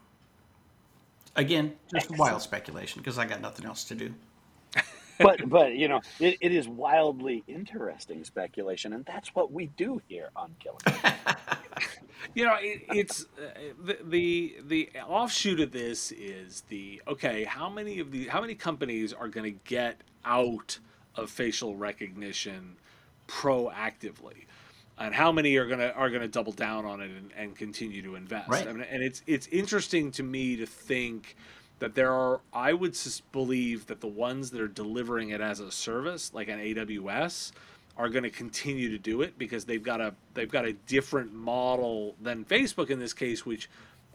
Again, 1.36 1.76
just 1.92 2.10
wild 2.18 2.42
speculation 2.42 3.00
because 3.00 3.18
I 3.18 3.26
got 3.26 3.40
nothing 3.40 3.66
else 3.66 3.84
to 3.84 3.94
do 3.94 4.14
but 5.18 5.48
but 5.48 5.74
you 5.74 5.88
know 5.88 6.00
it, 6.20 6.38
it 6.40 6.52
is 6.52 6.68
wildly 6.68 7.42
interesting 7.46 8.24
speculation 8.24 8.92
and 8.92 9.04
that's 9.04 9.34
what 9.34 9.52
we 9.52 9.66
do 9.76 10.00
here 10.08 10.30
on 10.36 10.54
killing 10.58 10.78
you 12.34 12.44
know 12.44 12.56
it, 12.60 12.82
it's 12.90 13.26
uh, 13.38 13.48
the, 13.82 13.98
the 14.04 14.56
the 14.66 14.90
offshoot 15.06 15.60
of 15.60 15.72
this 15.72 16.12
is 16.12 16.62
the 16.68 17.00
okay 17.06 17.44
how 17.44 17.68
many 17.68 18.00
of 18.00 18.10
the 18.10 18.26
how 18.28 18.40
many 18.40 18.54
companies 18.54 19.12
are 19.12 19.28
going 19.28 19.44
to 19.44 19.58
get 19.64 20.00
out 20.24 20.78
of 21.18 21.30
facial 21.30 21.76
recognition 21.76 22.76
proactively? 23.26 24.46
And 24.98 25.14
how 25.14 25.30
many 25.30 25.54
are 25.56 25.66
gonna 25.66 25.92
are 25.94 26.10
gonna 26.10 26.26
double 26.26 26.52
down 26.52 26.84
on 26.84 27.00
it 27.00 27.10
and, 27.10 27.30
and 27.36 27.56
continue 27.56 28.02
to 28.02 28.16
invest? 28.16 28.48
Right. 28.48 28.66
I 28.66 28.72
mean, 28.72 28.84
and 28.90 29.02
it's 29.02 29.22
it's 29.28 29.46
interesting 29.48 30.10
to 30.12 30.24
me 30.24 30.56
to 30.56 30.66
think 30.66 31.36
that 31.78 31.94
there 31.94 32.12
are 32.12 32.40
i 32.52 32.72
would 32.72 32.96
believe 33.32 33.86
that 33.86 34.00
the 34.00 34.06
ones 34.08 34.50
that 34.50 34.60
are 34.60 34.68
delivering 34.68 35.30
it 35.30 35.40
as 35.40 35.60
a 35.60 35.70
service 35.70 36.32
like 36.34 36.48
an 36.48 36.58
aws 36.58 37.52
are 37.96 38.08
going 38.08 38.22
to 38.22 38.30
continue 38.30 38.88
to 38.90 38.98
do 38.98 39.22
it 39.22 39.36
because 39.38 39.64
they've 39.64 39.82
got 39.82 40.00
a 40.00 40.14
they've 40.34 40.50
got 40.50 40.64
a 40.64 40.72
different 40.72 41.32
model 41.32 42.14
than 42.20 42.44
facebook 42.44 42.90
in 42.90 42.98
this 42.98 43.12
case 43.12 43.44
which 43.44 43.68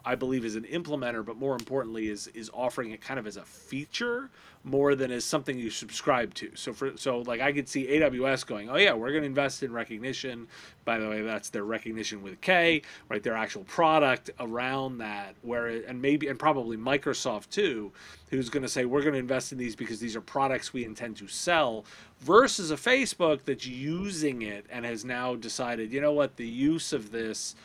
I 0.05 0.15
believe 0.15 0.43
is 0.43 0.55
an 0.55 0.63
implementer, 0.63 1.25
but 1.25 1.37
more 1.37 1.53
importantly 1.53 2.09
is 2.09 2.27
is 2.27 2.49
offering 2.53 2.91
it 2.91 3.01
kind 3.01 3.19
of 3.19 3.27
as 3.27 3.37
a 3.37 3.43
feature 3.43 4.29
more 4.65 4.95
than 4.95 5.11
as 5.11 5.25
something 5.25 5.59
you 5.59 5.69
subscribe 5.69 6.33
to. 6.35 6.49
So 6.55 6.73
for 6.73 6.95
so 6.95 7.19
like 7.19 7.41
I 7.41 7.51
could 7.51 7.67
see 7.67 7.87
AWS 7.87 8.45
going, 8.45 8.69
oh 8.69 8.77
yeah, 8.77 8.93
we're 8.93 9.11
going 9.11 9.23
to 9.23 9.27
invest 9.27 9.63
in 9.63 9.71
Rekognition. 9.71 10.47
By 10.85 10.97
the 10.97 11.09
way, 11.09 11.21
that's 11.21 11.49
their 11.49 11.63
Rekognition 11.63 12.21
with 12.21 12.39
K, 12.41 12.81
right? 13.09 13.23
Their 13.23 13.35
actual 13.35 13.63
product 13.65 14.29
around 14.39 14.97
that. 14.99 15.35
Where 15.41 15.67
and 15.67 16.01
maybe 16.01 16.27
and 16.27 16.39
probably 16.39 16.77
Microsoft 16.77 17.49
too, 17.49 17.91
who's 18.29 18.49
going 18.49 18.63
to 18.63 18.69
say 18.69 18.85
we're 18.85 19.01
going 19.01 19.13
to 19.13 19.19
invest 19.19 19.51
in 19.51 19.57
these 19.57 19.75
because 19.75 19.99
these 19.99 20.15
are 20.15 20.21
products 20.21 20.73
we 20.73 20.85
intend 20.85 21.17
to 21.17 21.27
sell, 21.27 21.85
versus 22.23 22.71
a 22.71 22.75
Facebook 22.75 23.43
that's 23.45 23.65
using 23.65 24.41
it 24.41 24.65
and 24.69 24.85
has 24.85 25.03
now 25.03 25.35
decided, 25.35 25.91
you 25.91 26.01
know 26.01 26.13
what, 26.13 26.37
the 26.37 26.47
use 26.47 26.93
of 26.93 27.11
this 27.11 27.55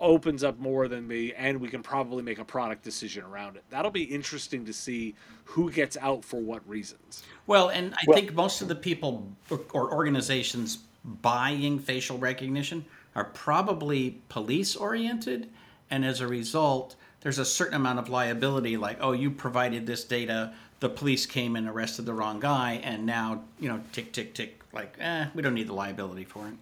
opens 0.00 0.44
up 0.44 0.58
more 0.58 0.88
than 0.88 1.06
me, 1.06 1.32
and 1.34 1.60
we 1.60 1.68
can 1.68 1.82
probably 1.82 2.22
make 2.22 2.38
a 2.38 2.44
product 2.44 2.82
decision 2.82 3.24
around 3.24 3.56
it. 3.56 3.64
That'll 3.70 3.90
be 3.90 4.04
interesting 4.04 4.64
to 4.66 4.72
see 4.72 5.14
who 5.44 5.70
gets 5.70 5.96
out 5.96 6.24
for 6.24 6.40
what 6.40 6.66
reasons. 6.68 7.22
Well, 7.46 7.70
and 7.70 7.94
I 7.94 8.04
well, 8.06 8.16
think 8.16 8.34
most 8.34 8.60
of 8.62 8.68
the 8.68 8.74
people 8.74 9.26
or 9.72 9.92
organizations 9.92 10.78
buying 11.04 11.78
facial 11.78 12.18
recognition 12.18 12.84
are 13.14 13.24
probably 13.24 14.20
police 14.28 14.76
oriented, 14.76 15.48
and 15.90 16.04
as 16.04 16.20
a 16.20 16.28
result, 16.28 16.96
there's 17.20 17.38
a 17.38 17.44
certain 17.44 17.74
amount 17.74 17.98
of 17.98 18.08
liability 18.08 18.76
like, 18.76 18.98
oh, 19.00 19.12
you 19.12 19.30
provided 19.30 19.86
this 19.86 20.04
data, 20.04 20.52
the 20.80 20.88
police 20.88 21.26
came 21.26 21.56
and 21.56 21.68
arrested 21.68 22.06
the 22.06 22.12
wrong 22.12 22.38
guy, 22.38 22.80
and 22.84 23.04
now, 23.04 23.42
you 23.58 23.68
know, 23.68 23.80
tick, 23.92 24.12
tick, 24.12 24.34
tick, 24.34 24.62
like, 24.72 24.94
eh, 25.00 25.26
we 25.34 25.42
don't 25.42 25.54
need 25.54 25.66
the 25.66 25.74
liability 25.74 26.24
for 26.24 26.46
it. 26.46 26.54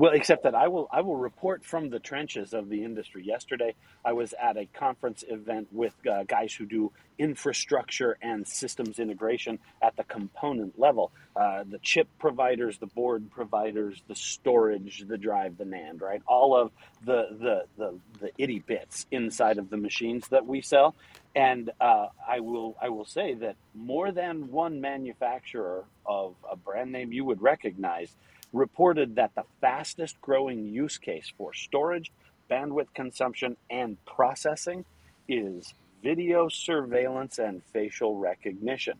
Well, 0.00 0.12
except 0.14 0.44
that 0.44 0.54
I 0.54 0.68
will 0.68 0.88
I 0.90 1.02
will 1.02 1.18
report 1.18 1.62
from 1.62 1.90
the 1.90 1.98
trenches 1.98 2.54
of 2.54 2.70
the 2.70 2.84
industry. 2.84 3.22
Yesterday, 3.22 3.74
I 4.02 4.14
was 4.14 4.32
at 4.42 4.56
a 4.56 4.64
conference 4.64 5.24
event 5.28 5.68
with 5.72 5.92
uh, 6.10 6.22
guys 6.24 6.54
who 6.54 6.64
do 6.64 6.90
infrastructure 7.18 8.16
and 8.22 8.48
systems 8.48 8.98
integration 8.98 9.58
at 9.82 9.98
the 9.98 10.04
component 10.04 10.78
level. 10.78 11.12
Uh, 11.36 11.64
the 11.70 11.78
chip 11.80 12.08
providers, 12.18 12.78
the 12.78 12.86
board 12.86 13.30
providers, 13.30 14.02
the 14.08 14.14
storage, 14.14 15.04
the 15.06 15.18
drive, 15.18 15.58
the 15.58 15.64
NAND, 15.64 16.00
right? 16.00 16.22
All 16.26 16.56
of 16.56 16.72
the 17.04 17.26
the 17.38 17.64
the, 17.76 17.98
the 18.22 18.30
itty 18.38 18.60
bits 18.60 19.06
inside 19.10 19.58
of 19.58 19.68
the 19.68 19.76
machines 19.76 20.26
that 20.28 20.46
we 20.46 20.62
sell. 20.62 20.96
And 21.36 21.72
uh, 21.78 22.06
I 22.26 22.40
will 22.40 22.74
I 22.80 22.88
will 22.88 23.04
say 23.04 23.34
that 23.34 23.56
more 23.74 24.12
than 24.12 24.50
one 24.50 24.80
manufacturer 24.80 25.84
of 26.06 26.36
a 26.50 26.56
brand 26.56 26.90
name 26.90 27.12
you 27.12 27.26
would 27.26 27.42
recognize 27.42 28.16
reported 28.52 29.16
that 29.16 29.34
the 29.34 29.44
fastest 29.60 30.20
growing 30.20 30.66
use 30.66 30.98
case 30.98 31.32
for 31.36 31.52
storage, 31.54 32.12
bandwidth 32.50 32.92
consumption, 32.94 33.56
and 33.70 33.96
processing 34.04 34.84
is 35.28 35.74
video 36.02 36.48
surveillance 36.48 37.38
and 37.38 37.62
facial 37.72 38.16
recognition. 38.16 38.94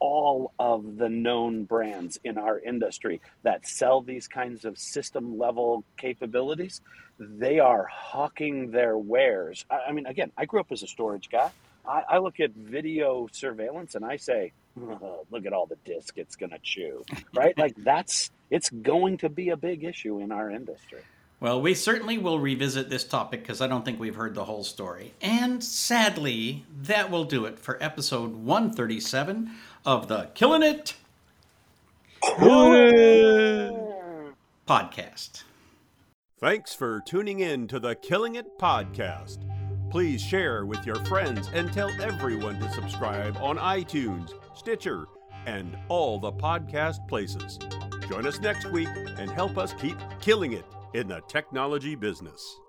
All 0.00 0.52
of 0.58 0.96
the 0.96 1.08
known 1.08 1.64
brands 1.64 2.18
in 2.24 2.36
our 2.36 2.58
industry 2.58 3.20
that 3.42 3.66
sell 3.66 4.02
these 4.02 4.28
kinds 4.28 4.64
of 4.64 4.78
system 4.78 5.38
level 5.38 5.84
capabilities, 5.96 6.80
they 7.18 7.58
are 7.58 7.86
hawking 7.86 8.70
their 8.70 8.98
wares. 8.98 9.64
I 9.70 9.92
mean, 9.92 10.06
again, 10.06 10.32
I 10.36 10.44
grew 10.46 10.60
up 10.60 10.72
as 10.72 10.82
a 10.82 10.86
storage 10.86 11.30
guy. 11.30 11.50
I, 11.86 12.02
I 12.08 12.18
look 12.18 12.40
at 12.40 12.52
video 12.52 13.28
surveillance 13.30 13.94
and 13.94 14.04
I 14.04 14.16
say, 14.16 14.52
oh, 14.80 15.26
look 15.30 15.46
at 15.46 15.52
all 15.52 15.66
the 15.66 15.76
disk 15.84 16.16
it's 16.16 16.36
going 16.36 16.50
to 16.50 16.58
chew, 16.62 17.04
right? 17.34 17.56
like 17.58 17.74
that's 17.76 18.30
it's 18.54 18.70
going 18.70 19.16
to 19.18 19.28
be 19.28 19.48
a 19.48 19.56
big 19.56 19.82
issue 19.82 20.20
in 20.20 20.30
our 20.30 20.48
industry. 20.48 21.00
Well, 21.40 21.60
we 21.60 21.74
certainly 21.74 22.18
will 22.18 22.38
revisit 22.38 22.88
this 22.88 23.02
topic 23.02 23.40
because 23.42 23.60
I 23.60 23.66
don't 23.66 23.84
think 23.84 23.98
we've 23.98 24.14
heard 24.14 24.36
the 24.36 24.44
whole 24.44 24.62
story. 24.62 25.12
And 25.20 25.62
sadly, 25.62 26.64
that 26.82 27.10
will 27.10 27.24
do 27.24 27.46
it 27.46 27.58
for 27.58 27.82
episode 27.82 28.36
137 28.36 29.50
of 29.84 30.06
the 30.06 30.30
Killing 30.34 30.62
It 30.62 30.94
podcast. 34.68 35.42
Thanks 36.38 36.74
for 36.74 37.02
tuning 37.04 37.40
in 37.40 37.66
to 37.66 37.80
the 37.80 37.96
Killing 37.96 38.36
It 38.36 38.56
podcast. 38.56 39.38
Please 39.90 40.22
share 40.22 40.64
with 40.64 40.86
your 40.86 41.04
friends 41.06 41.50
and 41.52 41.72
tell 41.72 41.90
everyone 42.00 42.60
to 42.60 42.70
subscribe 42.70 43.36
on 43.38 43.56
iTunes, 43.56 44.30
Stitcher, 44.54 45.06
and 45.44 45.76
all 45.88 46.20
the 46.20 46.30
podcast 46.30 47.08
places. 47.08 47.58
Join 48.08 48.26
us 48.26 48.40
next 48.40 48.70
week 48.70 48.88
and 49.18 49.30
help 49.30 49.56
us 49.56 49.74
keep 49.74 49.96
killing 50.20 50.52
it 50.52 50.64
in 50.92 51.08
the 51.08 51.20
technology 51.28 51.94
business. 51.94 52.60